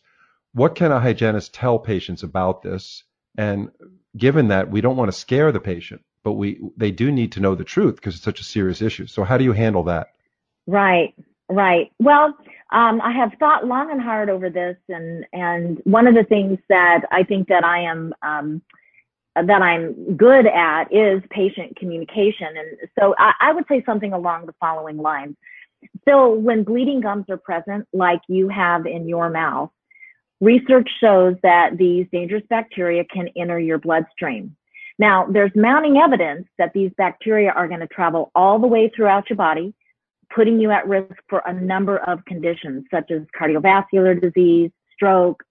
What 0.55 0.75
can 0.75 0.93
a 0.93 1.01
hygienist 1.01 1.55
tell 1.55 1.79
patients 1.79 2.23
about 2.23 2.63
this? 2.63 3.05
And 3.37 3.71
given 4.17 4.49
that 4.49 4.71
we 4.71 4.81
don't 4.81 4.97
want 4.97 5.11
to 5.11 5.19
scare 5.19 5.53
the 5.53 5.61
patient, 5.61 6.03
but 6.23 6.33
we 6.35 6.61
they 6.77 6.91
do 6.91 7.11
need 7.11 7.33
to 7.33 7.41
know 7.41 7.55
the 7.55 7.65
truth 7.65 7.97
because 7.97 8.15
it's 8.15 8.25
such 8.25 8.41
a 8.41 8.45
serious 8.45 8.81
issue. 8.81 9.07
So 9.07 9.25
how 9.25 9.39
do 9.39 9.45
you 9.45 9.53
handle 9.53 9.85
that? 9.85 10.09
Right. 10.67 11.15
Right. 11.49 11.91
Well, 11.99 12.37
um, 12.71 13.01
I 13.03 13.13
have 13.13 13.33
thought 13.39 13.67
long 13.67 13.91
and 13.91 14.01
hard 14.01 14.31
over 14.31 14.49
this, 14.49 14.77
and 14.89 15.27
and 15.33 15.81
one 15.85 16.07
of 16.07 16.15
the 16.15 16.25
things 16.25 16.59
that 16.69 17.03
I 17.11 17.25
think 17.25 17.49
that 17.49 17.65
I 17.65 17.83
am 17.83 18.15
um, 18.23 18.63
that 19.35 19.63
I'm 19.63 20.17
good 20.17 20.47
at 20.47 20.93
is 20.93 21.23
patient 21.31 21.77
communication, 21.77 22.49
and 22.49 22.89
so 22.99 23.15
I, 23.19 23.33
I 23.41 23.53
would 23.53 23.65
say 23.69 23.83
something 23.85 24.13
along 24.13 24.47
the 24.47 24.55
following 24.61 24.99
lines. 24.99 25.37
So 26.07 26.35
when 26.35 26.65
bleeding 26.65 27.01
gums 27.01 27.25
are 27.29 27.37
present, 27.37 27.87
like 27.93 28.21
you 28.29 28.49
have 28.49 28.87
in 28.87 29.09
your 29.09 29.31
mouth, 29.31 29.71
research 30.41 30.89
shows 31.01 31.37
that 31.43 31.77
these 31.77 32.07
dangerous 32.13 32.45
bacteria 32.49 33.05
can 33.05 33.29
enter 33.37 33.59
your 33.59 33.79
bloodstream. 33.79 34.57
Now, 34.99 35.27
there's 35.27 35.51
mounting 35.55 35.97
evidence 35.97 36.47
that 36.59 36.73
these 36.75 36.93
bacteria 36.97 37.51
are 37.51 37.67
going 37.67 37.81
to 37.81 37.87
travel 37.89 38.31
all 38.35 38.59
the 38.59 38.67
way 38.67 38.93
throughout 38.95 39.29
your 39.31 39.37
body 39.37 39.75
putting 40.35 40.61
you 40.61 40.71
at 40.71 40.87
risk 40.89 41.15
for 41.29 41.43
a 41.47 41.53
number 41.53 41.99
of 41.99 42.25
conditions 42.25 42.85
such 42.91 43.11
as 43.11 43.23
cardiovascular 43.39 44.21
disease, 44.21 44.71
stroke, 44.93 45.43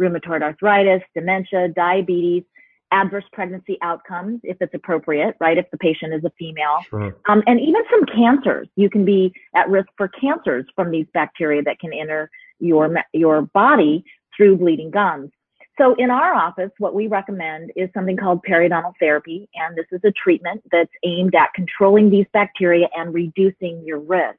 rheumatoid 0.00 0.42
arthritis, 0.42 1.02
dementia, 1.14 1.68
diabetes, 1.68 2.44
adverse 2.90 3.24
pregnancy 3.32 3.78
outcomes 3.82 4.40
if 4.44 4.56
it's 4.60 4.74
appropriate, 4.74 5.36
right? 5.40 5.58
If 5.58 5.70
the 5.70 5.78
patient 5.78 6.14
is 6.14 6.24
a 6.24 6.30
female, 6.38 6.78
sure. 6.88 7.16
um, 7.28 7.42
and 7.46 7.60
even 7.60 7.82
some 7.90 8.04
cancers. 8.06 8.68
You 8.76 8.88
can 8.88 9.04
be 9.04 9.32
at 9.54 9.68
risk 9.68 9.88
for 9.96 10.08
cancers 10.08 10.66
from 10.74 10.90
these 10.90 11.06
bacteria 11.12 11.62
that 11.62 11.78
can 11.80 11.92
enter 11.92 12.30
your 12.60 12.94
your 13.12 13.42
body 13.42 14.04
through 14.36 14.56
bleeding 14.56 14.90
gums. 14.90 15.30
So 15.78 15.94
in 15.94 16.10
our 16.10 16.34
office, 16.34 16.70
what 16.78 16.94
we 16.94 17.06
recommend 17.06 17.70
is 17.76 17.88
something 17.94 18.16
called 18.16 18.40
periodontal 18.48 18.94
therapy. 18.98 19.48
And 19.54 19.76
this 19.76 19.86
is 19.92 20.00
a 20.04 20.10
treatment 20.10 20.60
that's 20.72 20.90
aimed 21.04 21.36
at 21.36 21.54
controlling 21.54 22.10
these 22.10 22.26
bacteria 22.32 22.88
and 22.96 23.14
reducing 23.14 23.84
your 23.84 24.00
risk. 24.00 24.38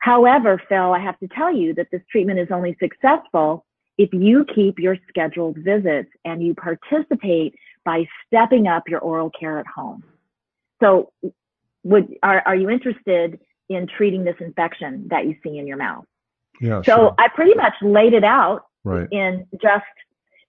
However, 0.00 0.60
Phil, 0.68 0.92
I 0.92 0.98
have 0.98 1.18
to 1.20 1.28
tell 1.28 1.54
you 1.54 1.74
that 1.74 1.88
this 1.90 2.02
treatment 2.10 2.38
is 2.38 2.48
only 2.50 2.76
successful 2.78 3.64
if 4.00 4.08
you 4.14 4.46
keep 4.54 4.78
your 4.78 4.96
scheduled 5.10 5.58
visits 5.58 6.08
and 6.24 6.42
you 6.42 6.54
participate 6.54 7.54
by 7.84 8.06
stepping 8.26 8.66
up 8.66 8.88
your 8.88 9.00
oral 9.00 9.30
care 9.38 9.58
at 9.58 9.66
home. 9.66 10.02
So 10.82 11.12
would, 11.84 12.14
are, 12.22 12.42
are 12.46 12.56
you 12.56 12.70
interested 12.70 13.38
in 13.68 13.86
treating 13.86 14.24
this 14.24 14.36
infection 14.40 15.06
that 15.10 15.26
you 15.26 15.36
see 15.42 15.58
in 15.58 15.66
your 15.66 15.76
mouth? 15.76 16.06
Yeah. 16.62 16.80
So 16.80 16.94
sure. 16.96 17.14
I 17.18 17.28
pretty 17.28 17.52
much 17.54 17.74
laid 17.82 18.14
it 18.14 18.24
out 18.24 18.62
right. 18.84 19.06
in 19.12 19.46
just 19.60 19.84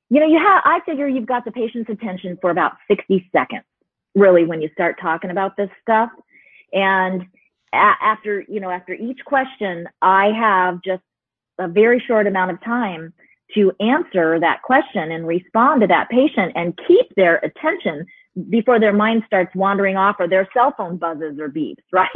you 0.09 0.19
know, 0.19 0.27
you 0.27 0.39
have, 0.39 0.61
I 0.65 0.79
figure 0.85 1.07
you've 1.07 1.25
got 1.25 1.45
the 1.45 1.51
patient's 1.51 1.89
attention 1.89 2.37
for 2.41 2.51
about 2.51 2.73
60 2.89 3.29
seconds, 3.33 3.63
really, 4.13 4.43
when 4.43 4.61
you 4.61 4.69
start 4.73 4.97
talking 5.01 5.29
about 5.29 5.55
this 5.55 5.69
stuff. 5.81 6.09
And 6.73 7.23
a- 7.73 7.97
after, 8.01 8.43
you 8.49 8.59
know, 8.59 8.69
after 8.69 8.93
each 8.93 9.19
question, 9.25 9.87
I 10.01 10.31
have 10.37 10.81
just 10.83 11.03
a 11.59 11.69
very 11.69 12.03
short 12.05 12.27
amount 12.27 12.51
of 12.51 12.61
time 12.61 13.13
to 13.55 13.71
answer 13.79 14.39
that 14.39 14.61
question 14.61 15.11
and 15.11 15.27
respond 15.27 15.81
to 15.81 15.87
that 15.87 16.09
patient 16.09 16.51
and 16.55 16.77
keep 16.87 17.13
their 17.15 17.37
attention 17.37 18.05
before 18.49 18.79
their 18.79 18.93
mind 18.93 19.23
starts 19.25 19.53
wandering 19.55 19.97
off 19.97 20.15
or 20.19 20.27
their 20.27 20.47
cell 20.53 20.73
phone 20.77 20.97
buzzes 20.97 21.39
or 21.39 21.49
beeps, 21.49 21.83
right? 21.91 22.09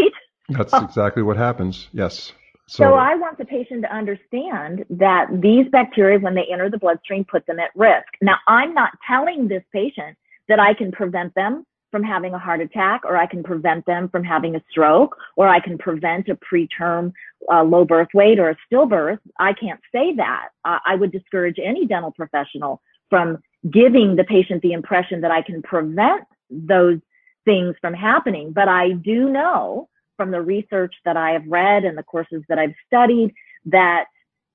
That's 0.50 0.74
exactly 0.74 1.24
what 1.24 1.38
happens. 1.38 1.89
Yes. 1.92 2.34
So, 2.68 2.84
so, 2.84 2.94
I 2.96 3.13
want 3.15 3.38
the 3.38 3.46
patient 3.46 3.84
to 3.84 3.96
understand 3.96 4.86
that 4.89 5.27
these 5.32 5.68
bacteria, 5.72 6.18
when 6.18 6.34
they 6.34 6.48
enter 6.51 6.68
the 6.68 6.80
bloodstream, 6.80 7.24
put 7.24 7.46
them 7.46 7.60
at 7.60 7.70
risk. 7.75 8.08
Now, 8.22 8.38
I'm 8.48 8.74
not 8.74 8.92
telling 9.08 9.48
this 9.48 9.63
patient 9.72 10.18
that 10.48 10.60
I 10.60 10.74
can 10.74 10.92
prevent 10.92 11.36
them 11.36 11.65
from 11.96 12.04
having 12.04 12.34
a 12.34 12.38
heart 12.38 12.60
attack 12.60 13.04
or 13.06 13.16
I 13.16 13.25
can 13.25 13.42
prevent 13.42 13.86
them 13.86 14.10
from 14.10 14.22
having 14.22 14.58
a 14.58 14.62
stroke 14.70 15.16
or 15.38 15.48
I 15.48 15.62
can 15.62 15.78
prevent 15.78 16.28
a 16.28 16.36
preterm 16.36 17.14
uh, 17.50 17.64
low 17.64 17.86
birth 17.86 18.10
weight 18.14 18.38
or 18.38 18.50
a 18.50 18.58
stillbirth. 18.68 19.20
I 19.40 19.54
can't 19.54 19.80
say 19.94 20.14
that. 20.18 20.50
Uh, 20.66 20.80
I 20.86 20.96
would 20.96 21.14
discourage 21.14 21.56
any 21.58 21.88
dental 21.88 22.12
professional 22.12 22.82
from 23.10 23.38
giving 23.72 24.18
the 24.18 24.25
patient 24.25 24.62
the 24.62 24.74
impression 24.74 25.22
that 25.22 25.32
I 25.32 25.42
can 25.42 25.62
prevent 25.62 26.25
those 26.50 27.00
things 27.46 27.75
from 27.80 27.94
happening. 27.94 28.52
But 28.52 28.68
I 28.68 28.92
do 28.92 29.30
know 29.30 29.88
from 30.18 30.32
the 30.32 30.42
research 30.42 30.96
that 31.06 31.16
I 31.16 31.32
have 31.32 31.48
read 31.48 31.86
and 31.86 31.98
the 31.98 32.04
courses 32.04 32.44
that 32.50 32.60
I've 32.60 32.75
studied 32.88 33.34
that 33.68 34.08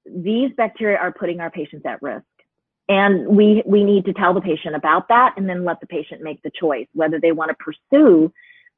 these 0.05 0.51
bacteria 0.59 0.99
are 0.99 1.11
putting 1.11 1.41
our 1.41 1.51
patients 1.51 1.87
at 1.87 2.03
risk. 2.03 2.27
And 2.91 3.29
we, 3.29 3.63
we 3.65 3.85
need 3.85 4.05
to 4.07 4.13
tell 4.13 4.35
the 4.35 4.41
patient 4.41 4.75
about 4.75 5.07
that 5.09 5.35
and 5.37 5.49
then 5.49 5.65
let 5.65 5.79
the 5.79 5.87
patient 5.87 6.23
make 6.23 6.43
the 6.43 6.51
choice 6.51 6.89
whether 6.93 7.21
they 7.21 7.31
want 7.31 7.51
to 7.51 7.55
pursue 7.55 8.33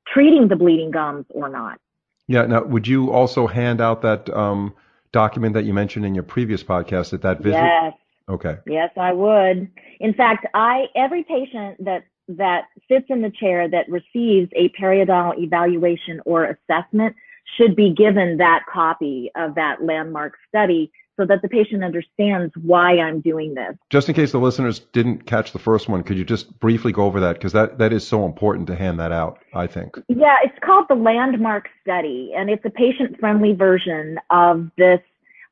treating 0.06 0.48
the 0.48 0.56
bleeding 0.56 0.90
gums 0.90 1.24
or 1.30 1.48
not. 1.48 1.80
Yeah. 2.28 2.44
Now, 2.44 2.62
would 2.62 2.86
you 2.86 3.10
also 3.10 3.46
hand 3.46 3.80
out 3.80 4.02
that 4.02 4.28
um, 4.28 4.74
document 5.12 5.54
that 5.54 5.64
you 5.64 5.72
mentioned 5.72 6.04
in 6.04 6.14
your 6.14 6.24
previous 6.24 6.62
podcast 6.62 7.14
at 7.14 7.22
that 7.22 7.40
visit? 7.40 7.56
Yes. 7.56 7.94
Okay. 8.28 8.58
Yes, 8.66 8.90
I 8.98 9.14
would. 9.14 9.70
In 10.00 10.12
fact, 10.12 10.46
I 10.52 10.84
every 10.94 11.24
patient 11.24 11.82
that 11.82 12.04
that 12.28 12.66
sits 12.88 13.06
in 13.08 13.22
the 13.22 13.30
chair 13.30 13.66
that 13.68 13.88
receives 13.88 14.50
a 14.54 14.68
periodontal 14.78 15.38
evaluation 15.38 16.20
or 16.26 16.44
assessment 16.44 17.16
should 17.56 17.74
be 17.74 17.90
given 17.90 18.36
that 18.36 18.64
copy 18.72 19.30
of 19.36 19.54
that 19.54 19.82
landmark 19.82 20.34
study 20.48 20.92
so 21.16 21.26
that 21.26 21.42
the 21.42 21.48
patient 21.48 21.84
understands 21.84 22.52
why 22.62 22.98
I'm 22.98 23.20
doing 23.20 23.54
this. 23.54 23.76
Just 23.90 24.08
in 24.08 24.14
case 24.14 24.32
the 24.32 24.38
listeners 24.38 24.78
didn't 24.78 25.26
catch 25.26 25.52
the 25.52 25.58
first 25.58 25.88
one, 25.88 26.02
could 26.02 26.16
you 26.16 26.24
just 26.24 26.58
briefly 26.58 26.92
go 26.92 27.04
over 27.04 27.20
that? 27.20 27.34
Because 27.34 27.52
that, 27.52 27.78
that 27.78 27.92
is 27.92 28.06
so 28.06 28.24
important 28.24 28.66
to 28.68 28.76
hand 28.76 28.98
that 29.00 29.12
out, 29.12 29.38
I 29.54 29.66
think. 29.66 29.96
Yeah, 30.08 30.36
it's 30.42 30.58
called 30.64 30.86
the 30.88 30.94
Landmark 30.94 31.68
Study, 31.82 32.32
and 32.36 32.48
it's 32.48 32.64
a 32.64 32.70
patient 32.70 33.18
friendly 33.20 33.52
version 33.52 34.18
of 34.30 34.70
this 34.78 35.00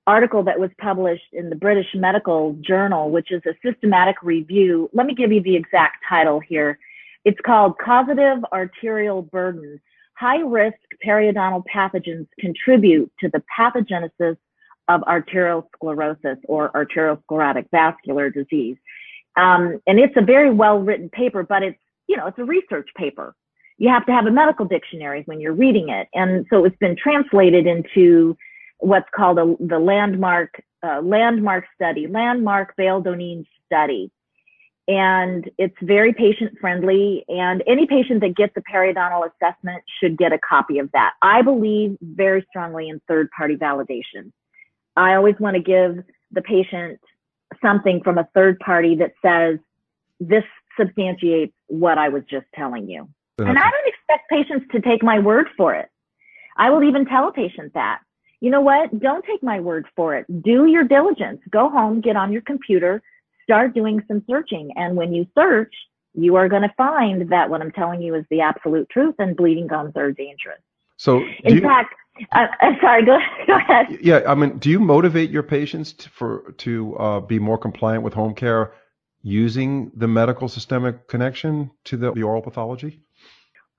article 0.06 0.42
that 0.44 0.58
was 0.58 0.70
published 0.78 1.32
in 1.32 1.50
the 1.50 1.56
British 1.56 1.86
Medical 1.94 2.56
Journal, 2.60 3.10
which 3.10 3.30
is 3.30 3.42
a 3.46 3.54
systematic 3.64 4.16
review. 4.22 4.90
Let 4.92 5.06
me 5.06 5.14
give 5.14 5.30
you 5.30 5.42
the 5.42 5.54
exact 5.54 5.98
title 6.08 6.40
here. 6.40 6.78
It's 7.24 7.38
called 7.44 7.74
Causative 7.78 8.38
Arterial 8.52 9.22
Burden. 9.22 9.80
High 10.14 10.40
risk 10.40 10.78
periodontal 11.06 11.64
pathogens 11.72 12.26
contribute 12.38 13.12
to 13.20 13.28
the 13.28 13.42
pathogenesis 13.56 14.36
of 14.90 15.00
arteriosclerosis 15.02 16.38
or 16.52 16.70
arteriosclerotic 16.72 17.66
vascular 17.70 18.28
disease. 18.30 18.76
Um, 19.36 19.80
and 19.86 19.96
it's 20.04 20.16
a 20.16 20.22
very 20.34 20.50
well 20.50 20.78
written 20.80 21.08
paper, 21.08 21.42
but 21.44 21.62
it's, 21.62 21.78
you 22.08 22.16
know, 22.16 22.26
it's 22.26 22.38
a 22.38 22.44
research 22.44 22.88
paper. 22.96 23.34
You 23.78 23.88
have 23.88 24.04
to 24.06 24.12
have 24.12 24.26
a 24.26 24.30
medical 24.30 24.66
dictionary 24.66 25.22
when 25.26 25.40
you're 25.40 25.54
reading 25.54 25.88
it. 25.88 26.08
And 26.12 26.44
so 26.50 26.64
it's 26.66 26.76
been 26.78 26.96
translated 26.96 27.66
into 27.66 28.36
what's 28.78 29.08
called 29.14 29.38
a, 29.38 29.56
the 29.60 29.78
landmark 29.78 30.50
uh, 30.82 31.00
landmark 31.02 31.64
study, 31.74 32.06
landmark 32.06 32.74
Bale-Doneen 32.76 33.46
study. 33.66 34.10
And 34.88 35.48
it's 35.56 35.76
very 35.82 36.12
patient 36.12 36.52
friendly. 36.60 37.24
And 37.28 37.62
any 37.66 37.86
patient 37.86 38.22
that 38.22 38.34
gets 38.34 38.54
a 38.56 38.62
periodontal 38.62 39.28
assessment 39.30 39.82
should 40.00 40.18
get 40.18 40.32
a 40.32 40.38
copy 40.38 40.78
of 40.78 40.90
that. 40.92 41.12
I 41.22 41.42
believe 41.42 41.96
very 42.02 42.44
strongly 42.48 42.88
in 42.88 43.00
third 43.06 43.28
party 43.36 43.56
validation. 43.56 44.32
I 44.96 45.14
always 45.14 45.34
want 45.38 45.56
to 45.56 45.62
give 45.62 46.02
the 46.32 46.42
patient 46.42 47.00
something 47.62 48.02
from 48.02 48.18
a 48.18 48.28
third 48.34 48.58
party 48.60 48.96
that 48.96 49.12
says, 49.22 49.58
this 50.18 50.44
substantiates 50.78 51.54
what 51.68 51.98
I 51.98 52.08
was 52.08 52.22
just 52.30 52.46
telling 52.54 52.88
you. 52.88 53.08
And 53.38 53.58
I 53.58 53.70
don't 53.70 53.86
expect 53.86 54.28
patients 54.28 54.66
to 54.72 54.80
take 54.82 55.02
my 55.02 55.18
word 55.18 55.48
for 55.56 55.74
it. 55.74 55.88
I 56.58 56.68
will 56.68 56.84
even 56.84 57.06
tell 57.06 57.28
a 57.28 57.32
patient 57.32 57.72
that 57.72 58.00
you 58.40 58.50
know 58.50 58.60
what? 58.60 58.98
Don't 58.98 59.24
take 59.24 59.42
my 59.42 59.60
word 59.60 59.86
for 59.94 60.16
it. 60.16 60.26
Do 60.42 60.66
your 60.66 60.84
diligence. 60.84 61.40
Go 61.50 61.68
home, 61.68 62.00
get 62.00 62.16
on 62.16 62.32
your 62.32 62.40
computer, 62.42 63.02
start 63.42 63.74
doing 63.74 64.02
some 64.08 64.24
searching. 64.28 64.70
And 64.76 64.96
when 64.96 65.12
you 65.12 65.26
search, 65.36 65.74
you 66.14 66.36
are 66.36 66.48
going 66.48 66.62
to 66.62 66.72
find 66.76 67.30
that 67.30 67.50
what 67.50 67.60
I'm 67.60 67.70
telling 67.70 68.02
you 68.02 68.14
is 68.14 68.24
the 68.30 68.40
absolute 68.40 68.88
truth 68.88 69.14
and 69.18 69.36
bleeding 69.36 69.66
gums 69.66 69.92
are 69.94 70.10
dangerous. 70.10 70.60
So, 70.96 71.22
in 71.44 71.56
you, 71.56 71.60
fact, 71.60 71.94
uh, 72.32 72.46
I'm 72.60 72.76
sorry. 72.80 73.04
Go, 73.04 73.18
go 73.46 73.56
ahead. 73.56 73.86
Yeah, 74.00 74.20
I 74.26 74.34
mean, 74.34 74.58
do 74.58 74.70
you 74.70 74.80
motivate 74.80 75.30
your 75.30 75.42
patients 75.42 75.92
to, 75.94 76.08
for 76.10 76.54
to 76.58 76.96
uh, 76.96 77.20
be 77.20 77.38
more 77.38 77.58
compliant 77.58 78.02
with 78.02 78.14
home 78.14 78.34
care 78.34 78.72
using 79.22 79.90
the 79.94 80.08
medical 80.08 80.48
systemic 80.48 81.08
connection 81.08 81.70
to 81.84 81.96
the, 81.96 82.12
the 82.12 82.22
oral 82.22 82.42
pathology? 82.42 83.00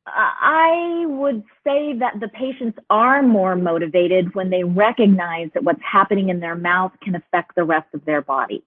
I 0.08 1.06
would 1.08 1.44
say 1.64 1.94
that 2.00 2.20
the 2.20 2.28
patients 2.30 2.80
are 2.90 3.22
more 3.22 3.56
motivated 3.56 4.34
when 4.34 4.50
they 4.50 4.64
recognize 4.64 5.50
that 5.54 5.64
what's 5.64 5.82
happening 5.84 6.30
in 6.30 6.40
their 6.40 6.56
mouth 6.56 6.92
can 7.04 7.16
affect 7.16 7.56
the 7.56 7.64
rest 7.64 7.88
of 7.94 8.04
their 8.06 8.22
body. 8.22 8.64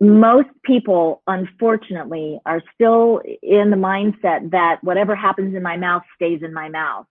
Most 0.00 0.48
people, 0.64 1.22
unfortunately, 1.26 2.40
are 2.44 2.62
still 2.74 3.22
in 3.42 3.70
the 3.70 3.76
mindset 3.76 4.50
that 4.50 4.82
whatever 4.82 5.14
happens 5.14 5.54
in 5.54 5.62
my 5.62 5.76
mouth 5.76 6.02
stays 6.16 6.42
in 6.42 6.52
my 6.52 6.68
mouth. 6.68 7.06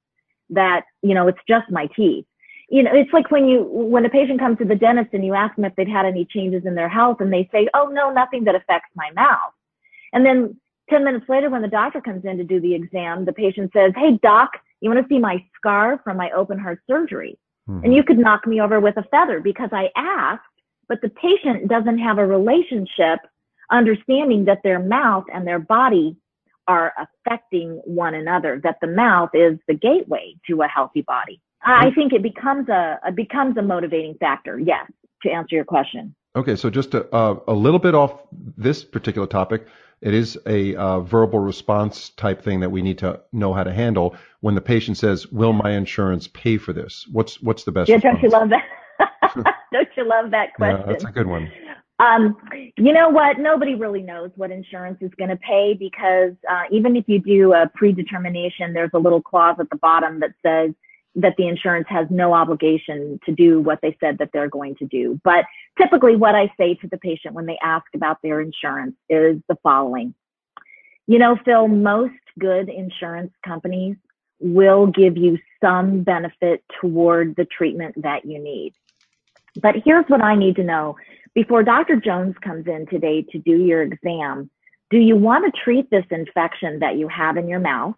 That, 0.49 0.83
you 1.01 1.13
know, 1.13 1.27
it's 1.27 1.39
just 1.47 1.69
my 1.69 1.87
teeth. 1.95 2.25
You 2.69 2.83
know, 2.83 2.91
it's 2.93 3.13
like 3.13 3.29
when 3.29 3.47
you, 3.47 3.63
when 3.63 4.05
a 4.05 4.09
patient 4.09 4.39
comes 4.39 4.57
to 4.57 4.65
the 4.65 4.75
dentist 4.75 5.09
and 5.13 5.23
you 5.23 5.35
ask 5.35 5.55
them 5.55 5.65
if 5.65 5.75
they've 5.75 5.87
had 5.87 6.05
any 6.05 6.25
changes 6.25 6.65
in 6.65 6.75
their 6.75 6.89
health 6.89 7.17
and 7.19 7.31
they 7.31 7.47
say, 7.51 7.67
oh, 7.73 7.87
no, 7.87 8.11
nothing 8.11 8.43
that 8.45 8.55
affects 8.55 8.89
my 8.95 9.11
mouth. 9.11 9.53
And 10.13 10.25
then 10.25 10.59
10 10.89 11.03
minutes 11.03 11.25
later, 11.27 11.49
when 11.49 11.61
the 11.61 11.67
doctor 11.67 12.01
comes 12.01 12.25
in 12.25 12.37
to 12.37 12.43
do 12.43 12.59
the 12.59 12.73
exam, 12.73 13.25
the 13.25 13.33
patient 13.33 13.71
says, 13.73 13.91
Hey, 13.95 14.19
doc, 14.21 14.51
you 14.81 14.89
want 14.89 15.05
to 15.05 15.13
see 15.13 15.19
my 15.19 15.43
scar 15.55 15.99
from 16.03 16.17
my 16.17 16.31
open 16.31 16.59
heart 16.59 16.79
surgery? 16.87 17.37
Mm-hmm. 17.69 17.85
And 17.85 17.95
you 17.95 18.03
could 18.03 18.17
knock 18.17 18.45
me 18.45 18.61
over 18.61 18.79
with 18.79 18.97
a 18.97 19.03
feather 19.03 19.39
because 19.39 19.69
I 19.71 19.89
asked, 19.95 20.43
but 20.87 21.01
the 21.01 21.09
patient 21.09 21.67
doesn't 21.67 21.97
have 21.97 22.17
a 22.17 22.25
relationship 22.25 23.19
understanding 23.71 24.45
that 24.45 24.59
their 24.63 24.79
mouth 24.79 25.25
and 25.33 25.47
their 25.47 25.59
body 25.59 26.15
are 26.67 26.93
affecting 26.97 27.81
one 27.85 28.15
another, 28.15 28.59
that 28.63 28.77
the 28.81 28.87
mouth 28.87 29.29
is 29.33 29.57
the 29.67 29.73
gateway 29.73 30.35
to 30.49 30.61
a 30.61 30.67
healthy 30.67 31.01
body. 31.01 31.41
I 31.65 31.89
think 31.95 32.13
it 32.13 32.21
becomes 32.21 32.69
a, 32.69 32.99
it 33.07 33.15
becomes 33.15 33.57
a 33.57 33.61
motivating 33.61 34.15
factor. 34.19 34.59
Yes, 34.59 34.89
to 35.23 35.31
answer 35.31 35.55
your 35.55 35.65
question. 35.65 36.15
Okay, 36.35 36.55
so 36.55 36.69
just 36.69 36.93
a, 36.93 37.11
uh, 37.13 37.39
a 37.47 37.53
little 37.53 37.79
bit 37.79 37.95
off 37.95 38.19
this 38.57 38.83
particular 38.83 39.25
topic, 39.25 39.65
it 40.01 40.13
is 40.13 40.37
a 40.45 40.75
uh, 40.75 40.99
verbal 40.99 41.39
response 41.39 42.09
type 42.09 42.43
thing 42.43 42.59
that 42.59 42.69
we 42.69 42.81
need 42.81 42.97
to 42.99 43.21
know 43.31 43.53
how 43.53 43.63
to 43.63 43.73
handle 43.73 44.15
when 44.41 44.53
the 44.53 44.61
patient 44.61 44.97
says, 44.97 45.27
"Will 45.27 45.53
my 45.53 45.71
insurance 45.71 46.27
pay 46.27 46.57
for 46.57 46.73
this?" 46.73 47.07
What's 47.11 47.41
what's 47.41 47.63
the 47.63 47.71
best? 47.71 47.89
Yeah, 47.89 47.95
response? 47.95 48.11
don't 48.11 48.21
you 48.21 48.29
love 48.29 48.49
that? 48.49 49.49
don't 49.71 49.87
you 49.97 50.07
love 50.07 50.31
that 50.31 50.53
question? 50.55 50.81
Yeah, 50.81 50.85
that's 50.85 51.05
a 51.05 51.11
good 51.11 51.27
one. 51.27 51.51
Um, 51.99 52.35
you 52.77 52.91
know 52.91 53.09
what? 53.09 53.39
Nobody 53.39 53.75
really 53.75 54.01
knows 54.01 54.31
what 54.35 54.51
insurance 54.51 54.97
is 55.01 55.11
going 55.17 55.29
to 55.29 55.37
pay 55.37 55.73
because 55.73 56.33
uh, 56.49 56.63
even 56.69 56.95
if 56.95 57.05
you 57.07 57.19
do 57.19 57.53
a 57.53 57.69
predetermination, 57.73 58.73
there's 58.73 58.91
a 58.93 58.99
little 58.99 59.21
clause 59.21 59.55
at 59.59 59.69
the 59.69 59.77
bottom 59.77 60.19
that 60.19 60.31
says 60.45 60.71
that 61.15 61.35
the 61.37 61.47
insurance 61.47 61.87
has 61.89 62.07
no 62.09 62.33
obligation 62.33 63.19
to 63.25 63.31
do 63.31 63.61
what 63.61 63.79
they 63.81 63.95
said 64.01 64.17
that 64.17 64.31
they're 64.33 64.49
going 64.49 64.75
to 64.75 64.85
do. 64.85 65.19
But 65.23 65.45
typically, 65.77 66.17
what 66.17 66.35
I 66.35 66.51
say 66.57 66.75
to 66.75 66.87
the 66.87 66.97
patient 66.97 67.33
when 67.33 67.45
they 67.45 67.57
ask 67.63 67.85
about 67.93 68.21
their 68.21 68.41
insurance 68.41 68.95
is 69.09 69.37
the 69.47 69.55
following. 69.63 70.13
You 71.07 71.19
know, 71.19 71.37
Phil, 71.45 71.69
most 71.69 72.13
good 72.37 72.67
insurance 72.67 73.31
companies 73.45 73.95
will 74.39 74.87
give 74.87 75.15
you 75.15 75.37
some 75.61 76.03
benefit 76.03 76.61
toward 76.81 77.35
the 77.37 77.45
treatment 77.45 78.01
that 78.01 78.25
you 78.25 78.39
need. 78.39 78.73
But 79.61 79.75
here's 79.85 80.05
what 80.07 80.21
I 80.21 80.35
need 80.35 80.57
to 80.57 80.63
know. 80.63 80.97
Before 81.35 81.63
Dr. 81.63 81.97
Jones 81.97 82.35
comes 82.41 82.65
in 82.65 82.87
today 82.87 83.21
to 83.31 83.37
do 83.37 83.63
your 83.63 83.83
exam, 83.83 84.49
do 84.89 84.97
you 84.97 85.15
want 85.15 85.45
to 85.45 85.61
treat 85.63 85.91
this 85.91 86.05
infection 86.09 86.79
that 86.79 86.97
you 86.97 87.07
have 87.09 87.37
in 87.37 87.47
your 87.47 87.59
mouth? 87.59 87.95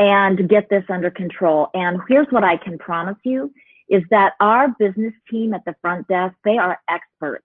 and 0.00 0.48
get 0.48 0.68
this 0.70 0.84
under 0.88 1.10
control. 1.10 1.68
And 1.74 2.00
here's 2.08 2.26
what 2.30 2.42
I 2.42 2.56
can 2.56 2.78
promise 2.78 3.18
you 3.22 3.52
is 3.90 4.02
that 4.10 4.32
our 4.40 4.68
business 4.78 5.12
team 5.30 5.52
at 5.52 5.62
the 5.66 5.74
front 5.82 6.08
desk, 6.08 6.34
they 6.42 6.56
are 6.56 6.80
experts 6.88 7.44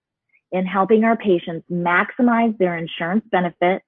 in 0.54 0.66
helping 0.66 1.04
our 1.04 1.18
patients 1.18 1.66
maximize 1.70 2.58
their 2.58 2.78
insurance 2.78 3.26
benefit 3.30 3.82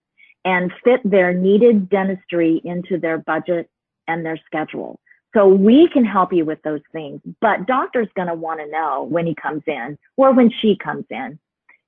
and 0.43 0.73
fit 0.83 0.99
their 1.05 1.33
needed 1.33 1.89
dentistry 1.89 2.61
into 2.65 2.99
their 2.99 3.17
budget 3.19 3.69
and 4.07 4.25
their 4.25 4.39
schedule. 4.45 4.99
So 5.33 5.47
we 5.47 5.89
can 5.91 6.05
help 6.05 6.31
you 6.33 6.45
with 6.45 6.61
those 6.63 6.81
things, 6.91 7.21
but 7.41 7.67
doctor's 7.67 8.07
going 8.15 8.29
to 8.29 8.33
want 8.33 8.59
to 8.59 8.67
know 8.67 9.03
when 9.09 9.25
he 9.25 9.35
comes 9.35 9.61
in 9.67 9.97
or 10.15 10.33
when 10.33 10.51
she 10.61 10.77
comes 10.81 11.05
in 11.09 11.37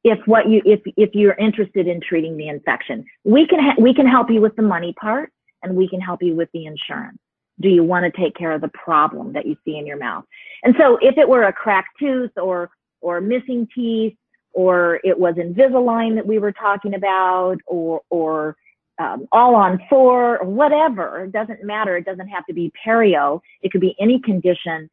if 0.03 0.19
what 0.25 0.49
you 0.49 0.61
if 0.65 0.81
if 0.97 1.09
you're 1.13 1.33
interested 1.33 1.87
in 1.87 1.99
treating 2.01 2.37
the 2.37 2.47
infection. 2.47 3.05
We 3.23 3.47
can 3.47 3.59
ha- 3.59 3.75
we 3.77 3.93
can 3.93 4.07
help 4.07 4.29
you 4.29 4.41
with 4.41 4.55
the 4.55 4.61
money 4.61 4.93
part 4.99 5.31
and 5.63 5.75
we 5.75 5.87
can 5.89 5.99
help 5.99 6.21
you 6.21 6.35
with 6.35 6.49
the 6.53 6.65
insurance. 6.65 7.17
Do 7.59 7.67
you 7.67 7.83
want 7.83 8.05
to 8.05 8.21
take 8.21 8.35
care 8.35 8.53
of 8.53 8.61
the 8.61 8.69
problem 8.69 9.33
that 9.33 9.45
you 9.45 9.57
see 9.65 9.77
in 9.77 9.85
your 9.85 9.97
mouth? 9.97 10.23
And 10.63 10.75
so 10.79 10.97
if 11.01 11.17
it 11.17 11.27
were 11.27 11.43
a 11.43 11.53
cracked 11.53 11.99
tooth 11.99 12.31
or, 12.37 12.69
or 13.01 13.19
missing 13.19 13.67
teeth, 13.75 14.15
or 14.53 14.99
it 15.03 15.19
was 15.19 15.35
Invisalign 15.35 16.15
that 16.15 16.25
we 16.25 16.39
were 16.39 16.53
talking 16.53 16.95
about, 16.95 17.57
or, 17.67 18.01
or 18.09 18.55
um, 18.99 19.27
all 19.31 19.55
on 19.55 19.79
four, 19.89 20.37
or 20.39 20.47
whatever, 20.47 21.23
it 21.23 21.31
doesn't 21.31 21.63
matter. 21.63 21.97
It 21.97 22.05
doesn't 22.05 22.27
have 22.27 22.45
to 22.47 22.53
be 22.53 22.71
perio. 22.85 23.39
It 23.61 23.71
could 23.71 23.81
be 23.81 23.95
any 23.99 24.19
condition. 24.19 24.89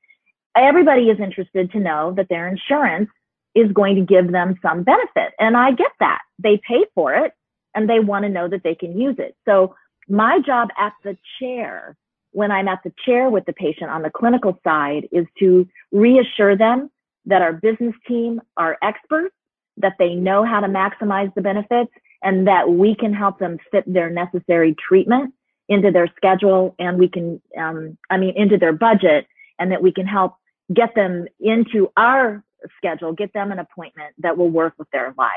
Everybody 0.57 1.11
is 1.11 1.21
interested 1.21 1.71
to 1.73 1.81
know 1.81 2.15
that 2.17 2.29
their 2.29 2.49
insurance 2.49 3.11
is 3.55 3.71
going 3.73 3.97
to 3.97 4.03
give 4.03 4.31
them 4.31 4.55
some 4.63 4.85
benefit. 4.85 5.33
And 5.39 5.57
I 5.57 5.73
get 5.73 5.91
that. 6.01 6.21
They 6.39 6.61
pay 6.67 6.85
for 6.95 7.15
it 7.15 7.33
and 7.75 7.89
they 7.89 8.01
want 8.01 8.25
to 8.25 8.29
know 8.29 8.49
that 8.49 8.63
they 8.63 8.75
can 8.75 8.99
use 8.99 9.17
it. 9.19 9.35
So 9.45 9.75
my 10.09 10.41
job 10.41 10.69
at 10.79 10.93
the 11.03 11.17
chair, 11.39 11.97
when 12.33 12.53
I'm 12.53 12.69
at 12.69 12.81
the 12.85 12.93
chair 13.05 13.29
with 13.29 13.45
the 13.47 13.53
patient 13.53 13.91
on 13.91 14.03
the 14.03 14.11
clinical 14.11 14.59
side, 14.63 15.09
is 15.11 15.27
to 15.39 15.69
reassure 15.91 16.57
them 16.57 16.91
that 17.25 17.43
our 17.43 17.55
business 17.55 17.95
team 18.07 18.41
are 18.57 18.79
experts, 18.83 19.35
that 19.79 19.95
they 19.99 20.15
know 20.15 20.45
how 20.45 20.61
to 20.61 20.69
maximize 20.69 21.35
the 21.35 21.43
benefits, 21.43 21.91
and 22.23 22.47
that 22.47 22.69
we 22.69 22.95
can 22.95 23.13
help 23.13 23.39
them 23.39 23.59
fit 23.71 23.85
their 23.87 24.11
necessary 24.11 24.75
treatment 24.75 25.33
into 25.69 25.91
their 25.91 26.09
schedule 26.17 26.75
and 26.79 26.99
we 26.99 27.09
can, 27.09 27.41
um, 27.59 27.99
I 28.11 28.17
mean, 28.17 28.35
into 28.37 28.57
their 28.57 28.73
budget, 28.73 29.27
and 29.59 29.73
that 29.73 29.83
we 29.83 29.93
can 29.93 30.07
help 30.07 30.35
get 30.73 30.95
them 30.95 31.27
into 31.41 31.91
our 31.97 32.45
schedule, 32.77 33.13
get 33.13 33.33
them 33.33 33.53
an 33.53 33.59
appointment 33.59 34.15
that 34.19 34.37
will 34.37 34.51
work 34.51 34.75
with 34.79 34.91
their 34.91 35.15
life. 35.17 35.31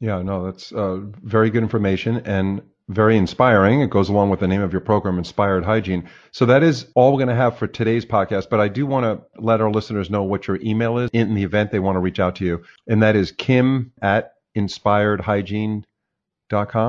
Yeah, 0.00 0.22
no, 0.22 0.44
that's 0.44 0.72
uh, 0.72 1.00
very 1.22 1.50
good 1.50 1.62
information. 1.62 2.18
And 2.18 2.62
very 2.88 3.16
inspiring. 3.16 3.80
It 3.80 3.90
goes 3.90 4.08
along 4.08 4.30
with 4.30 4.40
the 4.40 4.48
name 4.48 4.60
of 4.60 4.72
your 4.72 4.80
program, 4.80 5.16
Inspired 5.18 5.64
Hygiene. 5.64 6.08
So 6.32 6.46
that 6.46 6.62
is 6.62 6.86
all 6.94 7.12
we're 7.12 7.18
going 7.18 7.28
to 7.28 7.34
have 7.34 7.56
for 7.56 7.66
today's 7.66 8.04
podcast. 8.04 8.50
But 8.50 8.60
I 8.60 8.68
do 8.68 8.84
want 8.84 9.04
to 9.04 9.40
let 9.40 9.60
our 9.60 9.70
listeners 9.70 10.10
know 10.10 10.22
what 10.22 10.46
your 10.46 10.58
email 10.60 10.98
is 10.98 11.10
in 11.12 11.34
the 11.34 11.42
event 11.42 11.70
they 11.70 11.78
want 11.78 11.96
to 11.96 12.00
reach 12.00 12.20
out 12.20 12.36
to 12.36 12.44
you. 12.44 12.62
And 12.86 13.02
that 13.02 13.16
is 13.16 13.32
kim 13.32 13.92
at 14.02 14.34
inspiredhygiene.com. 14.56 15.84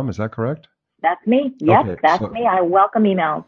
Is 0.10 0.18
that 0.18 0.32
correct? 0.32 0.68
That's 1.02 1.26
me. 1.28 1.54
Yes, 1.60 1.86
okay, 1.86 2.00
that's 2.02 2.20
so 2.20 2.30
me. 2.30 2.46
I 2.46 2.62
welcome 2.62 3.04
emails. 3.04 3.46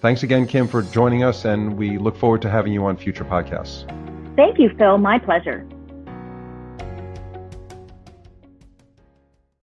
Thanks 0.00 0.22
again, 0.22 0.46
Kim, 0.46 0.66
for 0.68 0.82
joining 0.82 1.22
us. 1.22 1.44
And 1.44 1.76
we 1.76 1.98
look 1.98 2.16
forward 2.16 2.42
to 2.42 2.50
having 2.50 2.72
you 2.72 2.84
on 2.86 2.96
future 2.96 3.24
podcasts. 3.24 3.86
Thank 4.36 4.58
you, 4.58 4.70
Phil. 4.76 4.98
My 4.98 5.18
pleasure. 5.18 5.66